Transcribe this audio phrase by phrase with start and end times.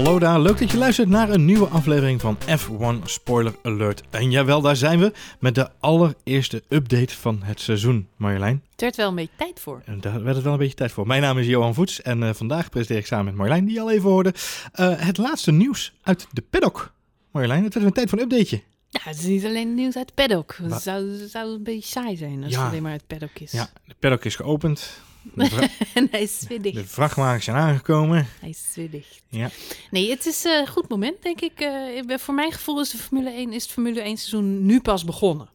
[0.00, 4.02] Hallo daar, leuk dat je luistert naar een nieuwe aflevering van F1 Spoiler Alert.
[4.10, 8.62] En jawel, daar zijn we met de allereerste update van het seizoen, Marjolein.
[8.70, 9.82] Het werd wel een beetje tijd voor.
[9.84, 11.06] En daar werd het wel een beetje tijd voor.
[11.06, 13.80] Mijn naam is Johan Voets en uh, vandaag presenteer ik samen met Marjolein, die je
[13.80, 14.34] al even hoorde,
[14.80, 16.92] uh, het laatste nieuws uit de paddock.
[17.30, 18.62] Marjolein, het werd een tijd voor een updateje.
[18.90, 20.58] Ja, het is niet alleen nieuws uit het paddock.
[20.62, 22.58] Het zou, zou een beetje saai zijn als Ja.
[22.60, 23.52] het alleen maar uit het paddock is.
[23.52, 25.00] Ja, de paddock is geopend.
[25.94, 26.74] En hij is zwiddig.
[26.74, 28.26] de vrachtwagens zijn aangekomen.
[28.40, 29.06] Hij is zwiddig.
[29.28, 29.50] Ja.
[29.90, 31.60] Nee, het is een goed moment, denk ik.
[31.60, 35.04] Eh, voor mijn gevoel is de Formule 1, is het Formule 1 seizoen nu pas
[35.04, 35.48] begonnen.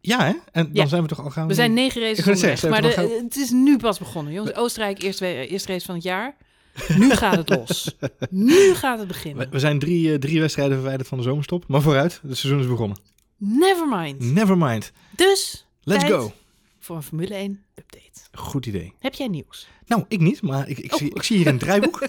[0.00, 0.32] Ja, hè?
[0.52, 0.86] En dan Ja.
[0.86, 1.46] zijn we toch al gaan.
[1.48, 2.82] We zijn negen races onderweg, zeggen, maar
[3.22, 4.32] het is nu pas begonnen.
[4.32, 6.36] Jongens, Oostenrijk, eerste, eerste race van het jaar.
[6.96, 7.94] Nu gaat het los.
[8.30, 9.50] Nu gaat het beginnen.
[9.50, 11.64] we zijn drie, eh, drie wedstrijden verwijderd van de zomerstop.
[11.68, 12.98] Maar vooruit, het seizoen is begonnen.
[13.36, 14.20] Nevermind.
[14.20, 14.92] Nevermind.
[15.16, 16.32] Dus, Let's go.
[16.78, 18.06] voor een Formule 1 update.
[18.38, 18.92] Goed idee.
[18.98, 19.68] Heb jij nieuws?
[19.86, 20.98] Nou, ik niet, maar ik, ik, Oh.
[20.98, 22.00] zie, ik zie hier een draaiboek.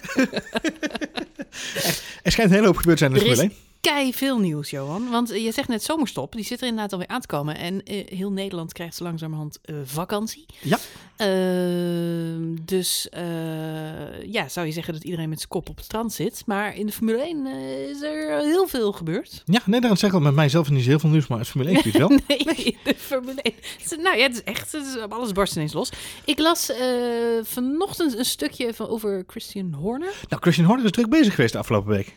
[2.22, 4.12] er, schijnt een hele hoop gebeurd te zijn in de Is Formule 1.
[4.12, 5.10] kei veel nieuws, Johan.
[5.10, 6.32] Want eh, je zegt net zomerstop.
[6.32, 7.56] Die zit er inderdaad alweer aan te komen.
[7.56, 10.46] En eh, heel Nederland krijgt zo langzamerhand eh, vakantie.
[10.60, 10.78] Ja.
[11.16, 13.08] Ehm, dus
[14.26, 16.42] ja, zou je zeggen dat iedereen met zijn kop op het strand zit.
[16.46, 19.42] Maar in de Formule 1 eh, is er heel veel gebeurd.
[19.44, 21.48] Ja, nee, daarom zeg ik al, met mijzelf is niet heel veel nieuws, maar het
[21.48, 22.08] Formule 1 gebied wel.
[22.26, 23.54] Nee, de Formule 1.
[23.78, 25.90] Het is- Nou ja, het is echt, het is, alles barst ineens los.
[26.24, 26.72] Ik las
[27.42, 30.12] vanochtend een stukje van, over Christian Horner.
[30.28, 32.14] Nou, Christian Horner is druk bezig geweest de afgelopen week.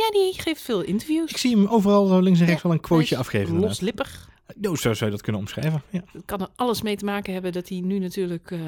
[0.00, 1.30] Ja, die geeft veel interviews.
[1.30, 3.58] Ik zie hem overal zo links en rechts Ja, wel een quoteje afgeven.
[3.58, 4.28] Loslippig.
[4.62, 5.82] Oh, zo zou je dat kunnen omschrijven.
[5.90, 6.04] Ja.
[6.12, 8.60] Het kan er alles mee te maken hebben dat hij nu natuurlijk eh,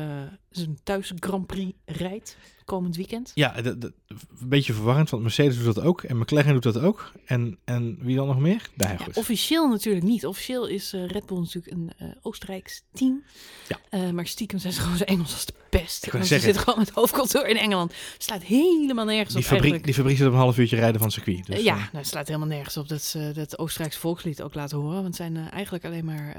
[0.50, 2.36] zijn thuis Grand Prix rijdt
[2.72, 3.30] komend weekend.
[3.34, 7.12] Ja, dat- een beetje verwarrend, want Mercedes doet dat ook en McLaren doet dat ook.
[7.24, 8.70] En, en wie dan nog meer?
[8.76, 10.26] Ja, officieel natuurlijk niet.
[10.26, 13.22] Officieel is eh, Red Bull natuurlijk een eh, Oostenrijks team.
[13.68, 13.78] Ja.
[13.90, 16.10] Eh, maar stiekem zijn ze gewoon zo Engels als de pest.
[16.12, 17.92] Want ze zitten gewoon met hoofdkantoor in Engeland.
[18.12, 19.84] Het slaat helemaal nergens Die op fabriek, eigenlijk.
[19.84, 21.46] die fabriek zit op een half uurtje rijden van het circuit.
[21.46, 24.78] Dus, ja, nou, het slaat helemaal nergens op dat ze dat Oostenrijkse volkslied ook laten
[24.78, 24.94] horen.
[24.94, 26.36] Want het zijn eigenlijk alleen maar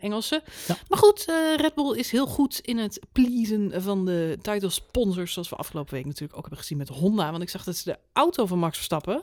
[0.00, 0.42] Engelsen.
[0.66, 0.76] Ja.
[0.88, 1.24] Maar goed,
[1.56, 4.70] Red Bull is heel goed in het pleasen van de title
[5.32, 7.30] Zoals we afgelopen week natuurlijk ook hebben gezien met Honda.
[7.30, 9.22] Want ik zag dat ze de auto van Max Verstappen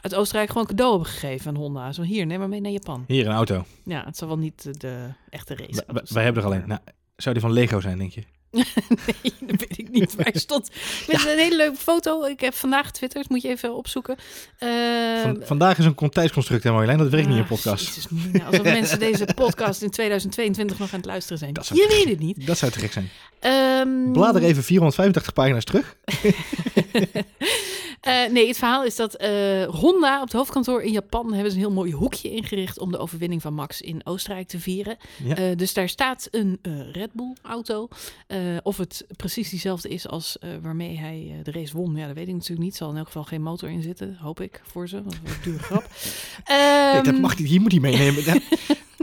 [0.00, 1.92] uit Oostenrijk gewoon cadeau hebben gegeven aan Honda.
[1.92, 3.04] Zo hier, neem maar mee naar Japan.
[3.06, 3.64] Hier een auto.
[3.84, 5.82] Ja, het zal wel niet de, de echte race.
[5.86, 6.68] Wij- wij- wij hebben er alleen.
[6.68, 6.80] Nou,
[7.16, 8.24] zou die van Lego zijn, denk je?
[9.22, 10.16] Nee, dat weet ik niet.
[10.16, 10.70] Maar stond
[11.06, 12.24] met een hele leuke foto.
[12.24, 14.16] Ik heb vandaag getwitterd, moet je even opzoeken.
[14.58, 14.68] Eh,
[15.22, 16.98] Van, vandaag is een contijsconstruct, hè Marjolein?
[16.98, 17.86] Dat werkt niet in ah, podcast.
[17.86, 21.52] Jezus, Mina, alsof mensen deze podcast in 2022 nog aan het luisteren zijn.
[21.52, 22.46] Dat zou Je weet het niet.
[22.46, 23.10] Dat zou te gek zijn.
[23.40, 25.96] Ehm, Blader even 485 pagina's terug.
[28.02, 31.56] Eh, nee, het verhaal is dat eh, Honda op het hoofdkantoor in Japan hebben ze
[31.56, 34.96] een heel mooi hoekje ingericht om de overwinning van Max in Oostenrijk te vieren.
[35.24, 35.54] Ja.
[35.54, 36.58] Dus daar staat een
[36.92, 37.88] Red Bull auto.
[38.42, 42.06] Eh, of het precies diezelfde is als eh, waarmee hij eh, de race won, ja,
[42.06, 42.76] dat weet ik natuurlijk niet.
[42.76, 45.02] Zal in elk geval geen motor in zitten, hoop ik voor ze.
[45.02, 45.88] Want dat is een dure grap.
[46.92, 47.48] Nee, dat mag niet.
[47.48, 48.24] Hier moet hij meenemen.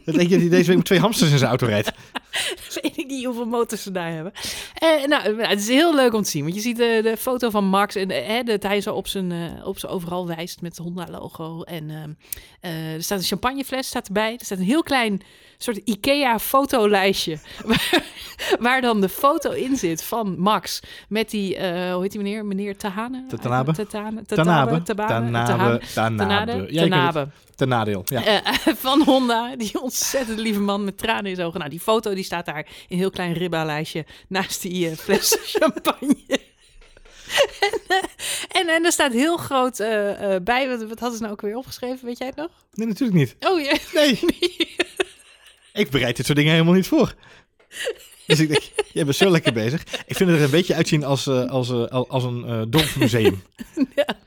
[0.01, 1.91] Dat, dat denk je dat hij deze week met twee hamsters in zijn auto rijdt.
[2.81, 4.33] weet ik niet hoeveel motors ze daar hebben.
[4.73, 6.43] Eh, nou, het is heel leuk om te zien.
[6.43, 9.31] Want je ziet de, de foto van Max en eh, dat hij zo op zijn,
[9.31, 11.61] eh, op zijn overal wijst met het Honda-logo.
[11.61, 12.11] En ehm,
[12.59, 14.33] eh, er staat een champagnefles staat erbij.
[14.33, 15.21] Er staat een heel klein
[15.57, 17.37] soort IKEA-fotolijstje.
[17.65, 18.03] Waar,
[18.59, 20.79] waar dan de foto in zit van Max.
[21.09, 22.45] Met die, eh, hoe heet die meneer?
[22.45, 23.25] Meneer Tahane?
[23.41, 23.73] Tanabe?
[23.87, 24.23] Tanabe.
[24.25, 24.81] Tanabe?
[25.93, 26.67] Tanabe.
[26.69, 26.81] Ja.
[26.81, 27.27] Tanabe.
[27.59, 28.01] Ten nadeel.
[28.05, 28.23] Ja.
[28.23, 31.59] Eh, van Honda, die ontzettend lieve man met tranen in zijn ogen.
[31.59, 35.37] Nou, die foto die staat daar in een heel klein ribba-lijstje naast die eh, fles
[35.53, 36.39] champagne.
[37.59, 38.03] en, eh,
[38.61, 41.57] en, en er staat heel groot eh, bij, wat, wat hadden ze nou ook weer
[41.57, 42.51] opgeschreven, weet jij het nog?
[42.73, 43.35] Nee, natuurlijk niet.
[43.39, 43.77] Oh, ja.
[43.93, 44.19] Nee.
[45.73, 47.15] Ik bereid dit soort dingen helemaal niet voor.
[48.25, 48.61] Dus ik denk,
[48.93, 49.83] jij bent zo lekker bezig.
[50.05, 53.43] Ik vind het er een beetje uitzien als, als, eh, als een eh dorpsmuseum.
[53.95, 54.17] ja.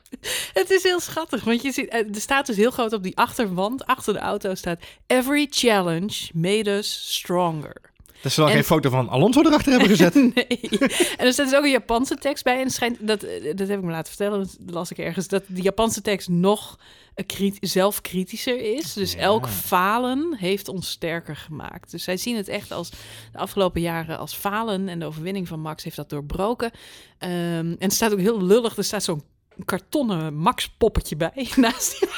[0.53, 3.87] Het is heel schattig, want je ziet, er staat dus heel groot op die achterwand,
[3.87, 4.81] achter de auto staat...
[5.07, 7.92] Every challenge made us stronger.
[8.23, 10.15] Dat ze En- geen foto van Alonso erachter hebben gezet.
[10.35, 10.69] Nee.
[11.17, 12.57] En er staat dus ook een Japanse tekst bij.
[12.59, 15.29] En het schijnt, dat, eh, dat heb ik me laten vertellen, dat las ik ergens,
[15.29, 16.79] dat de Japanse tekst nog
[17.27, 18.93] krit- zelfkritischer is.
[18.93, 19.19] Dus Ja.
[19.19, 21.91] elk falen heeft ons sterker gemaakt.
[21.91, 22.91] Dus zij zien het echt als
[23.33, 24.89] de afgelopen jaren als falen.
[24.89, 26.71] En de overwinning van Max heeft dat doorbroken.
[27.19, 28.77] Ehm, en het staat ook heel lullig.
[28.77, 29.23] Er staat zo'n
[29.65, 32.09] kartonnen Max-poppetje bij naast die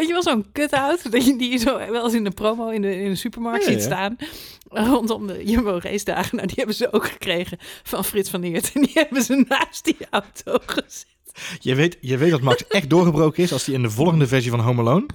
[0.00, 2.82] Weet je wel, zo'n cut-out, dat je die zo wel eens in de promo in
[2.82, 3.84] de, in de supermarkt Ja, ziet ja.
[3.84, 4.16] staan.
[4.68, 6.36] Rondom de Jumbo race dagen.
[6.36, 8.72] Nou, die hebben ze ook gekregen van Frits van Eert.
[8.74, 11.06] En die hebben ze naast die auto gezet.
[11.58, 14.50] Je weet, je weet dat Max echt doorgebroken is als hij in de volgende versie
[14.50, 15.06] van Home Alone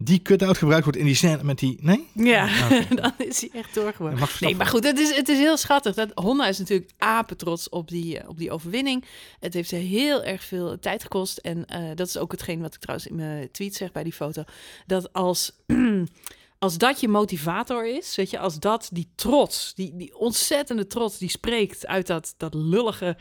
[0.00, 1.78] die cut-out gebruikt wordt in die scène met die...
[1.80, 2.08] Nee?
[2.14, 2.94] Ja, oké.
[3.02, 4.18] dan is hij echt doorgeworden.
[4.18, 5.94] Max Nee, maar goed, het is, het is heel schattig.
[5.94, 9.04] Dat, Honda is natuurlijk apetrots op die, eh, op die overwinning.
[9.40, 11.38] Het heeft ze heel erg veel tijd gekost.
[11.38, 14.12] En eh, dat is ook hetgeen wat ik trouwens in mijn tweet zeg bij die
[14.12, 14.42] foto.
[14.86, 15.52] Dat als,
[16.58, 21.18] als dat je motivator is, weet je, als dat die trots, die, die ontzettende trots,
[21.18, 23.16] die spreekt uit dat, dat lullige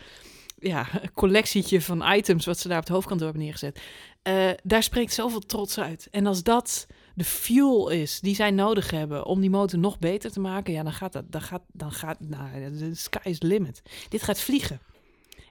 [0.60, 3.80] ja, collectietje van items wat ze daar op het hoofdkantoor hebben neergezet.
[4.28, 6.08] Eh, daar spreekt zoveel trots uit.
[6.12, 10.32] En als dat de fuel is die zij nodig hebben om die motor nog beter
[10.32, 13.48] te maken, ja, dan gaat dat, dan gaat, dan gaat, nou, de sky is the
[13.48, 13.82] limit.
[14.10, 14.80] Dit gaat vliegen.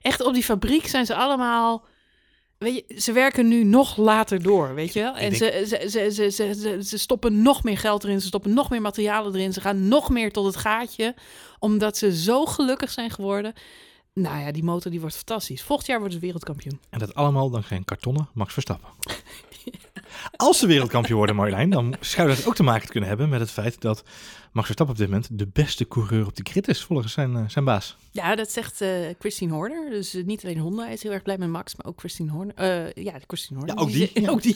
[0.01, 1.85] Echt op die fabriek zijn ze allemaal,
[2.57, 5.15] weet je, ze werken nu nog later door, weet je wel?
[5.15, 8.81] En ze, ze, ze, ze, ze stoppen nog meer geld erin, ze stoppen nog meer
[8.81, 11.15] materialen erin, ze gaan nog meer tot het gaatje,
[11.59, 13.53] omdat ze zo gelukkig zijn geworden.
[14.17, 15.63] Nou ja, die motor die wordt fantastisch.
[15.63, 16.79] Volgend jaar worden ze wereldkampioen.
[16.89, 18.89] En dat allemaal dan geen kartonnen Max Verstappen.
[20.35, 23.51] Als ze wereldkampioen worden, Marjolein, dan zou dat ook te maken kunnen hebben met het
[23.51, 24.03] feit dat
[24.57, 27.43] Max Verstappen op dit moment de beste coureur op de grid is, volgens zijn, eh,
[27.47, 27.95] zijn baas.
[28.11, 29.89] Ja, dat zegt eh, Christine Horner.
[29.89, 32.99] Dus eh, niet alleen Honda is heel erg blij met Max, maar ook Christine Horner.
[32.99, 33.75] Ja, Christine Horner.
[33.75, 34.29] Ja, ook die, ja.
[34.33, 34.55] ook die.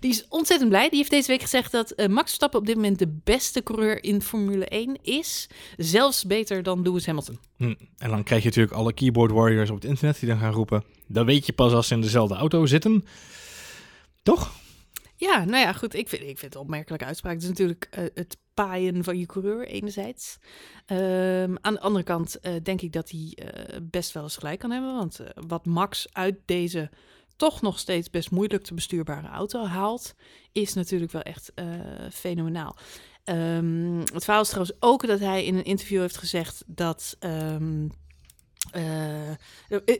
[0.00, 0.88] Die is ontzettend blij.
[0.88, 4.22] Die heeft deze week gezegd dat Max Verstappen op dit moment de beste coureur in
[4.22, 5.48] Formule 1 is.
[5.76, 7.38] Zelfs beter dan Lewis Hamilton.
[7.56, 7.74] Hm.
[7.98, 10.84] En dan krijg je natuurlijk alle keyboard warriors op het internet die dan gaan roepen.
[11.06, 13.04] Dat weet je pas als ze in dezelfde auto zitten.
[14.22, 14.52] Toch?
[15.22, 15.94] Ja, nou ja, goed.
[15.94, 17.32] Ik vind, ik vind het opmerkelijke uitspraak.
[17.34, 20.38] Het is natuurlijk eh, het paaien van je coureur enerzijds.
[20.86, 24.58] Ehm, aan de andere kant eh, denk ik dat hij eh, best wel eens gelijk
[24.58, 24.94] kan hebben.
[24.94, 26.90] Want wat Max uit deze
[27.36, 30.14] toch nog steeds best moeilijk te bestuurbare auto haalt,
[30.52, 31.52] is natuurlijk wel echt
[32.10, 32.76] fenomenaal.
[33.24, 37.16] Ehm, het verhaal is trouwens ook dat hij in een interview heeft gezegd dat.
[37.18, 37.88] ehm,
[38.72, 39.30] eh,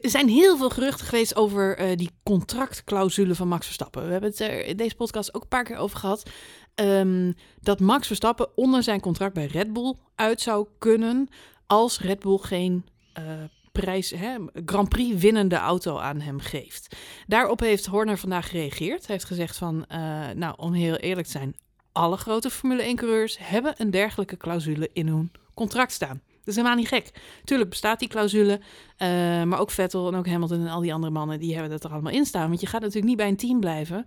[0.03, 4.05] er zijn heel veel geruchten geweest over eh, die contractclausule van Max Verstappen.
[4.05, 6.31] We hebben het er in deze podcast ook een paar keer over gehad.
[6.75, 11.29] ehm, dat Max Verstappen onder zijn contract bij Red Bull uit zou kunnen
[11.67, 13.25] als Red Bull geen eh,
[13.73, 14.37] prijs, hè,
[14.67, 16.97] Grand Prix winnende auto aan hem geeft.
[17.27, 19.07] Daarop heeft Horner vandaag gereageerd.
[19.07, 19.99] Hij heeft gezegd van, eh,
[20.35, 21.57] nou om heel eerlijk te zijn,
[21.93, 26.23] alle grote Formule 1 coureurs hebben een dergelijke clausule in hun contract staan.
[26.45, 27.11] Dat is helemaal niet gek.
[27.45, 28.61] Tuurlijk bestaat die clausule,
[28.97, 29.09] eh,
[29.43, 31.91] maar ook Vettel en ook Hamilton en al die andere mannen, die hebben dat er
[31.91, 32.49] allemaal in staan.
[32.49, 34.05] Want je gaat natuurlijk niet bij een team blijven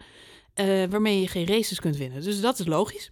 [0.53, 2.23] eh, waarmee je geen races kunt winnen.
[2.23, 3.09] Dus dat is logisch.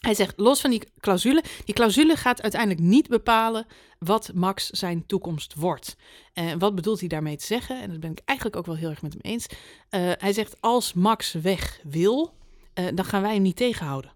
[0.00, 3.66] Hij zegt, los van die clausule, die clausule gaat uiteindelijk niet bepalen
[3.98, 5.96] wat Max zijn toekomst wordt.
[6.32, 7.82] En wat bedoelt hij daarmee te zeggen?
[7.82, 9.46] En dat ben ik eigenlijk ook wel heel erg met hem eens.
[9.88, 12.34] Eh, hij zegt, als Max weg wil,
[12.74, 14.15] eh, dan gaan wij hem niet tegenhouden.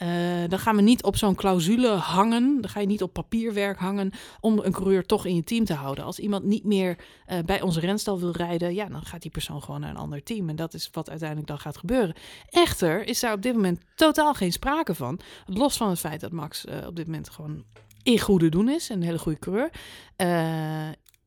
[0.00, 0.08] Eh,
[0.48, 2.60] dan gaan we niet op zo'n clausule hangen.
[2.60, 5.74] Dan ga je niet op papierwerk hangen om een coureur toch in je team te
[5.74, 6.04] houden.
[6.04, 9.62] Als iemand niet meer eh, bij onze renstal wil rijden, ja, dan gaat die persoon
[9.62, 10.48] gewoon naar een ander team.
[10.48, 12.14] En dat is wat uiteindelijk dan gaat gebeuren.
[12.50, 15.20] Echter is daar op dit moment totaal geen sprake van.
[15.46, 17.64] Los van het feit dat Max eh, op dit moment gewoon
[18.02, 18.90] in goede doen is.
[18.90, 19.70] en Een hele goede coureur.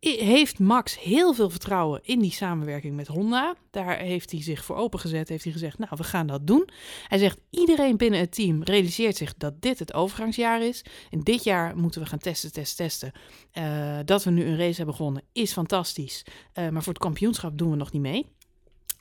[0.04, 3.56] Heeft Max heel veel vertrouwen in die samenwerking met Honda.
[3.72, 5.30] Daar heeft hij zich voor opengezet.
[5.30, 6.70] Heeft hij gezegd, nou, we gaan dat doen.
[7.08, 10.82] Hij zegt, iedereen binnen het team realiseert zich dat dit het overgangsjaar is.
[11.10, 13.12] En dit jaar moeten we gaan testen, testen, testen.
[13.52, 16.26] Eh, dat we nu een race hebben gewonnen is fantastisch.
[16.54, 18.26] Eh, maar voor het kampioenschap doen we nog niet mee.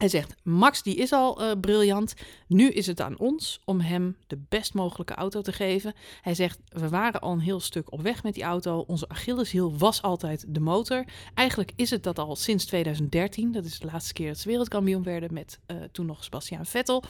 [0.03, 2.15] Hij zegt, Max die is al eh, briljant.
[2.47, 5.95] Nu is het aan ons om hem de best mogelijke auto te geven.
[6.21, 8.85] Hij zegt, we waren al een heel stuk op weg met die auto.
[8.87, 11.05] Onze Achilleshiel was altijd de motor.
[11.35, 13.53] Eigenlijk is het dat al sinds 2013.
[13.53, 17.05] Dat is de laatste keer dat ze wereldkampioen werden met eh, toen nog Sebastian Vettel.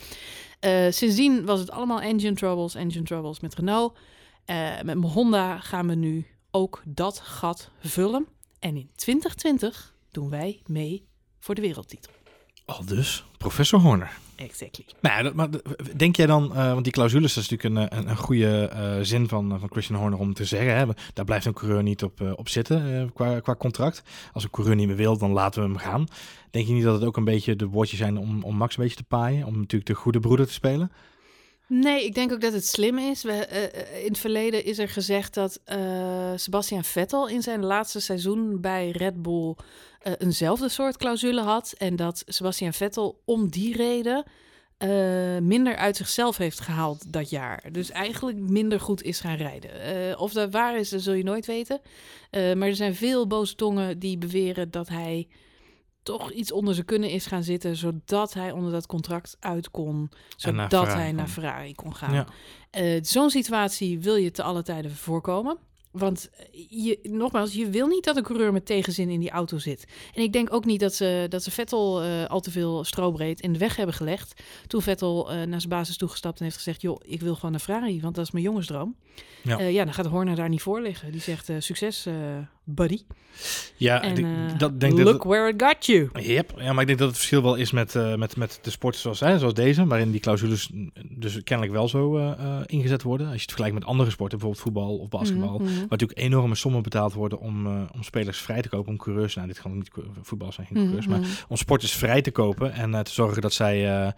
[0.59, 3.97] Eh, sindsdien was het allemaal engine troubles, engine troubles met Renault.
[4.83, 8.27] Met Honda gaan we nu ook dat gat vullen.
[8.59, 11.07] En in 2020 doen wij mee
[11.39, 12.11] voor de wereldtitel.
[12.65, 14.11] Al dus, professor Horner.
[14.35, 14.85] Exactly.
[15.01, 15.49] Nou, ja, maar
[15.95, 19.27] denk jij dan, eh, want die clausules, is natuurlijk een, een, een goede eh, zin
[19.27, 20.75] van, van Christian Horner om te zeggen.
[20.75, 24.03] Hè, daar blijft een coureur niet op, eh, op zitten eh, qua, qua contract.
[24.33, 26.05] Als een coureur niet meer wil, dan laten we hem gaan.
[26.51, 28.83] Denk je niet dat het ook een beetje de woordjes zijn om, om Max een
[28.83, 29.45] beetje te paaien?
[29.45, 30.91] Om natuurlijk de goede broeder te spelen?
[31.73, 33.23] Nee, ik denk ook dat het slim is.
[33.23, 37.63] We, eh, eh, in het verleden is er gezegd dat eh, Sebastian Vettel in zijn
[37.65, 39.55] laatste seizoen bij Red Bull
[40.17, 41.73] eenzelfde soort clausule had.
[41.77, 44.23] En dat Sebastian Vettel om die reden
[45.41, 47.63] minder uit zichzelf heeft gehaald dat jaar.
[47.71, 50.19] Dus eigenlijk minder goed is gaan rijden.
[50.19, 51.81] Of dat waar is, dat zul je nooit weten.
[52.31, 55.27] Maar er zijn veel boze tongen die beweren dat hij
[56.03, 60.09] toch iets onder zijn kunnen is gaan zitten, zodat hij onder dat contract uit kon,
[60.51, 61.33] naar zodat hij naar kon.
[61.33, 62.13] Ferrari kon gaan.
[62.13, 62.25] Ja.
[62.69, 65.57] Eh, Zo'n situatie wil je te alle tijden voorkomen.
[65.91, 66.29] want
[66.69, 69.85] je, nogmaals, je wil niet dat een coureur met tegenzin in die auto zit.
[70.13, 73.41] En ik denk ook niet dat ze, dat ze Vettel eh, al te veel strobreed
[73.41, 74.41] in de weg hebben gelegd.
[74.67, 77.59] Toen Vettel uh, naar zijn basis toegestapt en heeft gezegd: joh, ik wil gewoon naar
[77.59, 78.95] Ferrari, want dat is mijn jongensdroom.
[79.43, 81.11] Ja, uh, ja dan gaat Horner daar niet voor liggen.
[81.11, 82.07] Die zegt: succes,
[82.63, 83.01] buddy.
[83.75, 86.09] Ja, en, ik, dat denk look dat, where it got you.
[86.13, 86.53] Yep.
[86.57, 89.19] Ja, maar ik denk dat het verschil wel is met, met, met de sporten zoals,
[89.19, 90.69] hè, zoals deze, waarin die clausules
[91.09, 92.33] dus kennelijk wel zo
[92.65, 93.27] ingezet worden.
[93.27, 95.59] Als je het vergelijkt met andere sporten, bijvoorbeeld voetbal of basketbal.
[95.59, 95.75] Mm -hmm.
[95.75, 99.35] Waar natuurlijk enorme sommen betaald worden om, uh, om spelers vrij te kopen, om coureurs,
[99.35, 99.91] nou dit kan niet
[100.21, 101.21] voetbal zijn, geen coureurs, mm -hmm.
[101.21, 104.11] maar om sporters vrij te kopen en uh, te zorgen dat zij uh,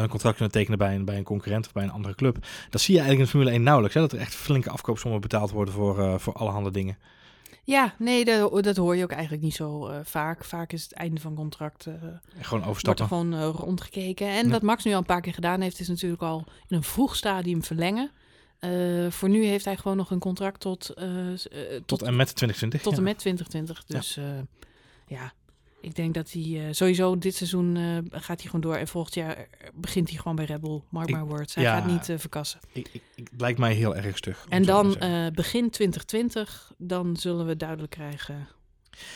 [0.00, 2.38] een contract kunnen tekenen bij een, bij een concurrent of bij een andere club.
[2.70, 5.50] Dat zie je eigenlijk in Formule 1 nauwelijks, hè, dat er echt flinke afkoopsommen betaald
[5.50, 6.96] worden voor, voor allerhande dingen.
[7.64, 10.44] Ja, nee, dat, dat hoor je ook eigenlijk niet zo vaak.
[10.44, 11.86] Vaak is het einde van contract.
[12.38, 13.08] gewoon overstappen.
[13.08, 14.28] Wordt er gewoon rondgekeken.
[14.28, 14.50] En ja.
[14.50, 17.16] wat Max nu al een paar keer gedaan heeft, is natuurlijk al in een vroeg
[17.16, 18.10] stadium verlengen.
[19.08, 20.86] Voor nu heeft hij gewoon nog een contract tot...
[20.86, 22.82] Tot, tot, en met 2020.
[22.82, 22.98] Tot ja.
[22.98, 23.84] en met 2020.
[23.84, 24.44] Dus ja,
[25.06, 25.32] ja
[25.80, 27.76] ik denk dat hij sowieso dit seizoen
[28.10, 28.74] gaat hij gewoon door.
[28.74, 30.80] En volgend jaar begint hij gewoon bij Red Bull.
[30.88, 31.54] Mark ik, my words.
[31.54, 32.60] Hij ja, gaat niet verkassen.
[32.72, 34.46] Ik, ik, ik, lijkt mij heel erg stug.
[34.48, 34.96] En dan
[35.34, 38.48] begin 2020, dan zullen we duidelijk krijgen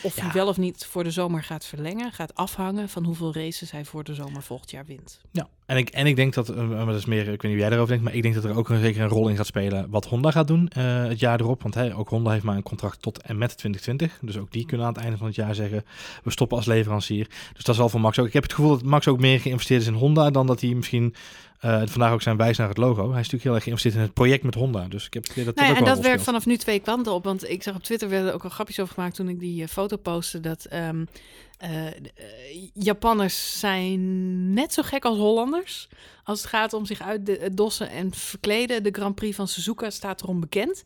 [0.01, 0.23] of ja.
[0.23, 3.85] hij wel of niet voor de zomer gaat verlengen, gaat afhangen van hoeveel races hij
[3.85, 5.19] voor de zomer volgend jaar wint.
[5.31, 7.59] Ja, en ik, en ik denk dat, uh, dat is meer, ik weet niet hoe
[7.59, 9.45] jij daarover denkt, maar ik denk dat er ook een, zeker een rol in gaat
[9.45, 11.61] spelen wat Honda gaat doen uh, het jaar erop.
[11.61, 14.19] Want hey, ook Honda heeft maar een contract tot en met 2020.
[14.21, 15.85] Dus ook die kunnen aan het einde van het jaar zeggen,
[16.23, 17.27] we stoppen als leverancier.
[17.53, 18.27] Dus dat is al voor Max ook.
[18.27, 20.73] Ik heb het gevoel dat Max ook meer geïnvesteerd is in Honda dan dat hij
[20.73, 21.15] misschien
[21.61, 23.01] uh, vandaag ook zijn wijs naar het logo.
[23.01, 24.87] Hij is natuurlijk heel erg geïnvesteerd in het project met Honda.
[24.87, 27.23] Dus ik heb het dat nou ja, En dat werkt vanaf nu twee kanten op.
[27.23, 29.67] Want ik zag op Twitter werden ook al grapjes over gemaakt toen ik die uh,
[29.67, 30.39] foto postte.
[30.39, 31.07] Dat um,
[31.63, 31.69] uh,
[32.73, 35.87] Japanners zijn net zo gek als Hollanders.
[36.23, 38.83] Als het gaat om zich uit de dossen en verkleden.
[38.83, 40.83] De Grand Prix van Suzuka staat erom bekend.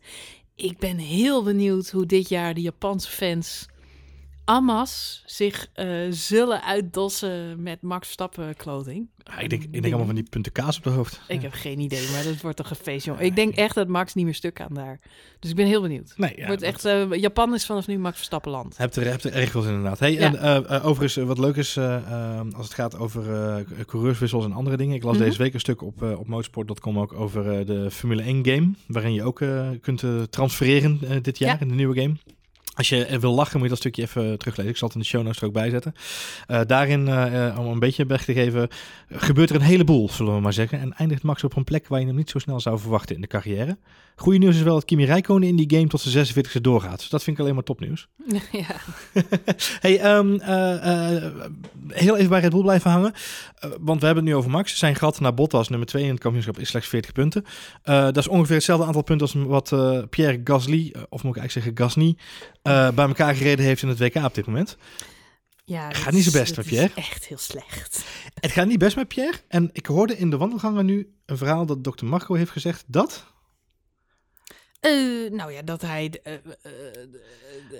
[0.54, 3.66] Ik ben heel benieuwd hoe dit jaar de Japanse fans
[4.44, 9.08] Amas zich uh, zullen uitdossen met Max Verstappen clothing.
[9.38, 11.20] Ik, denk, ik denk allemaal van die punten kaas op de hoofd.
[11.28, 13.20] Ik heb geen idee, maar dat wordt toch een feest, joh.
[13.20, 15.00] Ik denk echt dat Max niet meer stuk kan daar.
[15.38, 16.14] Dus ik ben heel benieuwd.
[16.16, 18.76] Nee, wordt echt, uh, Japan is vanaf nu Max Verstappen land.
[18.76, 19.98] Hebt er, hebt er zin inderdaad.
[19.98, 21.78] Hey, en uh, overigens, wat leuk is
[22.56, 24.94] als het gaat over coureurswissels en andere dingen.
[24.94, 25.28] Ik las mm -hmm.
[25.28, 28.70] deze week een stuk op, op motorsport.com ook over de Formule 1 game.
[28.86, 29.42] Waarin je ook
[29.80, 32.16] kunt transfereren dit jaar in de nieuwe game.
[32.80, 34.70] Als je wil lachen, moet je dat stukje even teruglezen.
[34.70, 35.94] Ik zal het in de show notes er ook bij zetten.
[36.48, 38.68] Uh, daarin, uh, om een beetje weg te geven,
[39.08, 40.80] gebeurt er een heleboel, zullen we maar zeggen.
[40.80, 43.20] En eindigt Max op een plek waar je hem niet zo snel zou verwachten in
[43.20, 43.78] de carrière.
[44.16, 46.98] Goede nieuws is wel dat Kimi Räikkönen in die game tot zijn 46e doorgaat.
[46.98, 48.08] Dus dat vind ik alleen maar topnieuws.
[48.52, 48.76] Ja.
[49.80, 51.30] hey, um, uh,
[51.88, 53.12] heel even bij Red Bull blijven hangen.
[53.80, 54.78] want we hebben het nu over Max.
[54.78, 57.44] Zijn gat naar Bottas, nummer 2 in het kampioenschap, is slechts 40 punten.
[57.82, 61.76] dat is ongeveer hetzelfde aantal punten als wat Pierre Gasly, of moet ik eigenlijk zeggen
[61.76, 62.16] Gasly,
[62.62, 64.76] bij elkaar gereden heeft in het WK op dit moment.
[65.64, 66.94] Ja, het gaat niet zo best met Pierre.
[66.94, 68.04] echt heel slecht.
[68.34, 69.38] Het gaat niet best met Pierre.
[69.48, 73.26] En ik hoorde in de wandelgangen nu een verhaal dat dokter Marco heeft gezegd dat...
[74.80, 76.20] Uh, nou ja, dat hij...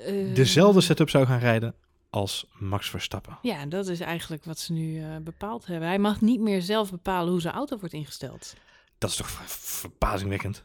[0.06, 1.74] Uh, Dezelfde setup zou gaan rijden
[2.10, 3.38] als Max Verstappen.
[3.42, 5.88] Ja, dat is eigenlijk wat ze nu bepaald hebben.
[5.88, 8.54] Hij mag niet meer zelf bepalen hoe zijn auto wordt ingesteld.
[8.98, 10.64] Dat is toch verbazingwekkend?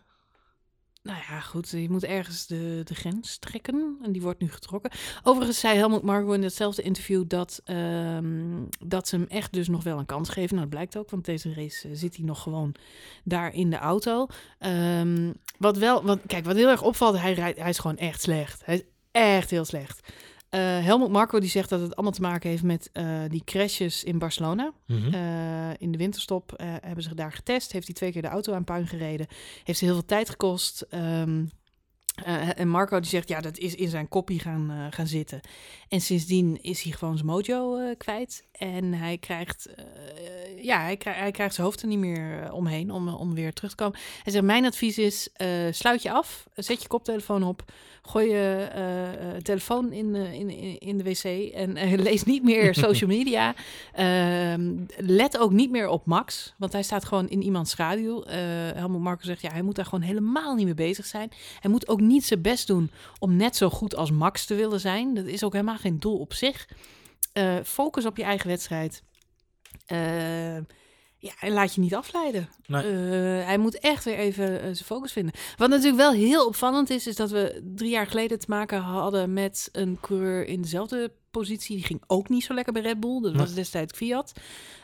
[1.05, 4.91] Nou ja, goed, je moet ergens de, de grens trekken en die wordt nu getrokken.
[5.23, 9.83] Overigens zei Helmut Marko in hetzelfde interview dat, um, dat ze hem echt dus nog
[9.83, 10.55] wel een kans geven.
[10.55, 12.75] Nou, dat blijkt ook, want deze race uh, zit hij nog gewoon
[13.23, 14.27] daar in de auto.
[14.59, 18.21] Um, wat wel, wat, kijk, wat heel erg opvalt, hij, rijdt, hij is gewoon echt
[18.21, 18.65] slecht.
[18.65, 20.11] Hij is echt heel slecht.
[20.55, 24.03] Uh, Helmut Marco die zegt dat het allemaal te maken heeft met uh, die crashes
[24.03, 24.73] in Barcelona.
[24.85, 25.13] Mm -hmm.
[25.13, 27.71] uh, in de winterstop hebben ze daar getest.
[27.71, 29.27] Heeft hij twee keer de auto aan puin gereden.
[29.63, 30.85] Heeft ze heel veel tijd gekost.
[30.89, 31.49] Um,
[32.55, 35.39] en Marco die zegt, ja, dat is in zijn koppie gaan, gaan zitten.
[35.87, 38.43] En sindsdien is hij gewoon zijn mojo kwijt.
[38.51, 39.69] En hij krijgt,
[40.65, 43.69] ja, hij, krijgt, hij krijgt zijn hoofd er niet meer omheen om, om weer terug
[43.69, 43.99] te komen.
[44.23, 45.29] Hij zegt, mijn advies is,
[45.71, 47.63] sluit je af, zet je koptelefoon op
[48.05, 53.55] gooi je uh, telefoon in, in, in de wc en lees niet meer social media.
[53.93, 58.23] Ehm, let ook niet meer op Max, want hij staat gewoon in iemands schaduw.
[58.75, 61.31] Helmut Marco zegt, ja, hij moet daar gewoon helemaal niet mee bezig zijn.
[61.59, 64.79] Hij moet ook niet zijn best doen om net zo goed als Max te willen
[64.79, 65.13] zijn.
[65.13, 66.67] Dat is ook helemaal geen doel op zich.
[67.63, 69.03] focus op je eigen wedstrijd.
[71.19, 72.49] Ja, en laat je niet afleiden.
[72.65, 72.83] Nee.
[72.85, 75.33] Uh, hij moet echt weer even uh, zijn focus vinden.
[75.57, 79.33] Wat natuurlijk wel heel opvallend is, is dat we drie jaar geleden te maken hadden
[79.33, 81.75] met een coureur in dezelfde positie.
[81.75, 83.21] Die ging ook niet zo lekker bij Red Bull.
[83.21, 84.31] Dat was destijds Fiat.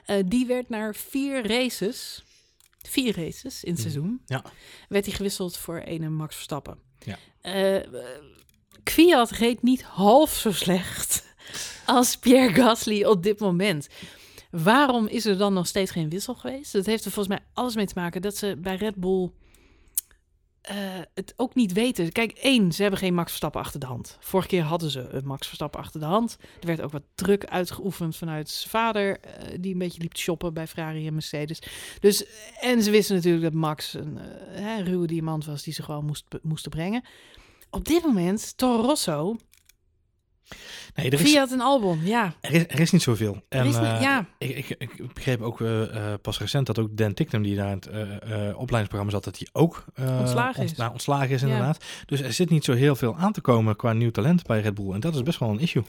[0.07, 2.23] Uh, die werd naar vier races
[2.87, 3.91] vier races in het Mm.
[3.91, 4.43] seizoen, Ja.
[4.89, 6.77] werd hij gewisseld voor ene Max Verstappen.
[6.99, 7.17] Ja.
[7.41, 7.87] Eh,
[8.83, 11.23] Kwiat reed niet half zo slecht
[11.85, 13.87] als Pierre Gasly op dit moment.
[14.51, 16.73] Waarom is er dan nog steeds geen wissel geweest?
[16.73, 19.31] Dat heeft er volgens mij alles mee te maken dat ze bij Red Bull
[20.61, 20.77] eh,
[21.13, 22.11] het ook niet weten.
[22.11, 24.17] Kijk, één, ze hebben geen Max Verstappen achter de hand.
[24.19, 26.37] Vorige keer hadden ze een Max Verstappen achter de hand.
[26.59, 30.53] Er werd ook wat druk uitgeoefend vanuit zijn vader, eh, die een beetje liep shoppen
[30.53, 31.61] bij Ferrari en Mercedes.
[31.99, 32.25] Dus,
[32.59, 36.05] en ze wisten natuurlijk dat Max een eh, hè, ruwe diamant was die ze gewoon
[36.05, 37.03] moest, moesten brengen.
[37.69, 39.35] Op dit moment, Toro Rosso,
[40.95, 42.33] Nee, er is, Fiat en Albon, ja.
[42.41, 43.41] er is, er is niet zoveel.
[43.49, 45.81] En, niet- eh, ik, ik, ik begreep ook eh,
[46.13, 47.85] eh, pas recent dat ook Dan Ticknam, die daar in het
[48.55, 50.75] opleidingsprogramma zat, dat hij ook eh, Ontslagen is.
[50.75, 51.47] nou, ontslagen is Ja.
[51.47, 51.83] inderdaad.
[52.05, 54.73] Dus er zit niet zo heel veel aan te komen qua nieuw talent bij Red
[54.73, 54.93] Bull.
[54.93, 55.83] En dat is best wel een issue.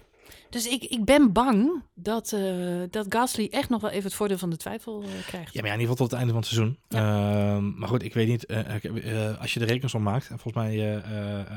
[0.50, 2.42] Dus ik, ik ben bang dat, eh,
[2.90, 5.52] dat Gasly echt nog wel even het voordeel van de twijfel eh, krijgt.
[5.54, 6.78] Ja, maar ja, in ieder geval tot het einde van het seizoen.
[6.88, 8.46] Ehm, maar goed, ik weet niet.
[8.46, 11.02] eh, als je de rekensom maakt, en volgens mij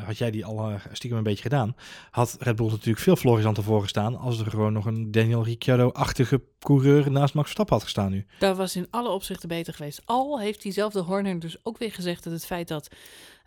[0.05, 1.75] had jij die al stiekem een beetje gedaan,
[2.11, 6.41] had Red Bull natuurlijk veel florissanter voor gestaan als er gewoon nog een Daniel Ricciardo-achtige
[6.59, 8.25] coureur naast Max Verstappen had gestaan nu.
[8.39, 10.01] Dat was in alle opzichten beter geweest.
[10.05, 12.87] Al heeft diezelfde Horner dus ook weer gezegd dat het feit dat,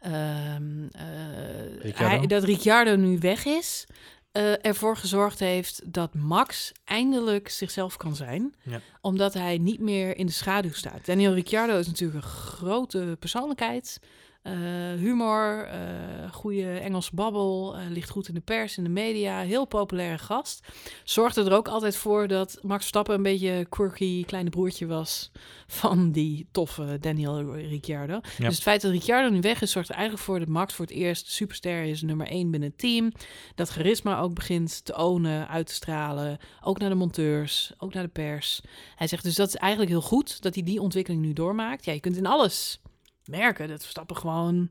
[0.00, 0.12] ehm,
[0.90, 1.02] eh,
[1.80, 2.16] Ricciardo?
[2.16, 3.86] hij, dat Ricciardo nu weg is,
[4.38, 8.54] eh, ervoor gezorgd heeft dat Max eindelijk zichzelf kan zijn.
[8.62, 8.80] Ja.
[9.00, 11.06] Omdat hij niet meer in de schaduw staat.
[11.06, 14.00] Daniel Ricciardo is natuurlijk een grote persoonlijkheid.
[14.42, 14.54] Eh,
[14.98, 19.64] humor, eh goede Engelse babbel, eh, ligt goed in de pers, in de media, heel
[19.64, 20.66] populaire gast.
[21.04, 25.30] Zorgde er ook altijd voor dat Max Verstappen een beetje quirky kleine broertje was
[25.66, 28.12] van die toffe Daniel Ricciardo.
[28.12, 28.20] Ja.
[28.36, 30.84] Dus het feit dat Ricciardo nu weg is, zorgt er eigenlijk voor dat Max voor
[30.84, 33.12] het eerst superster is, nummer één binnen het team.
[33.54, 36.38] Dat charisma ook begint te ownen, uit te stralen.
[36.60, 38.60] Ook naar de monteurs, ook naar de pers.
[38.96, 41.84] Hij zegt dus dat is eigenlijk heel goed dat hij die ontwikkeling nu doormaakt.
[41.84, 42.80] Ja, je kunt in alles
[43.28, 44.70] merken dat Verstappen gewoon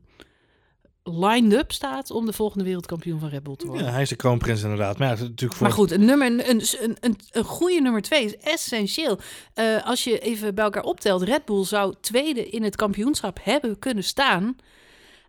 [1.02, 3.86] lined up staat om de volgende wereldkampioen van Red Bull te worden.
[3.86, 4.98] Ja, hij is de kroonprins inderdaad.
[4.98, 5.66] Maar ja, het is natuurlijk voor...
[5.66, 9.18] Maar goed, een, nummer, een, een, een, een goede nummer twee is essentieel.
[9.54, 13.78] Eh, als je even bij elkaar optelt, Red Bull zou tweede in het kampioenschap hebben
[13.78, 14.56] kunnen staan.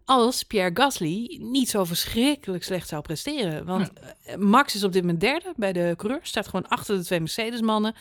[0.06, 3.66] Als Pierre Gasly niet zo verschrikkelijk slecht zou presteren.
[3.66, 3.92] Want
[4.24, 6.30] eh, Max is op dit moment derde bij de coureurs.
[6.30, 7.96] Staat gewoon achter de twee Mercedes-mannen.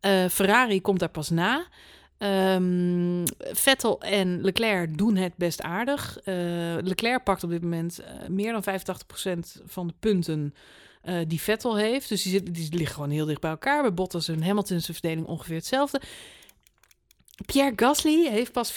[0.00, 1.66] Eh, Ferrari komt daar pas na.
[2.20, 6.18] Ehm, Vettel en Leclerc doen het best aardig.
[6.18, 6.34] Eh,
[6.80, 10.54] Leclerc pakt op dit moment eh, meer dan 85% van de punten
[11.02, 12.08] eh, die Vettel heeft.
[12.08, 13.82] Dus die, zitten, die liggen gewoon heel dicht bij elkaar.
[13.82, 16.00] Bij Bottas en Hamilton is de verdeling ongeveer hetzelfde.
[17.46, 18.74] Pierre Gasly heeft pas 34%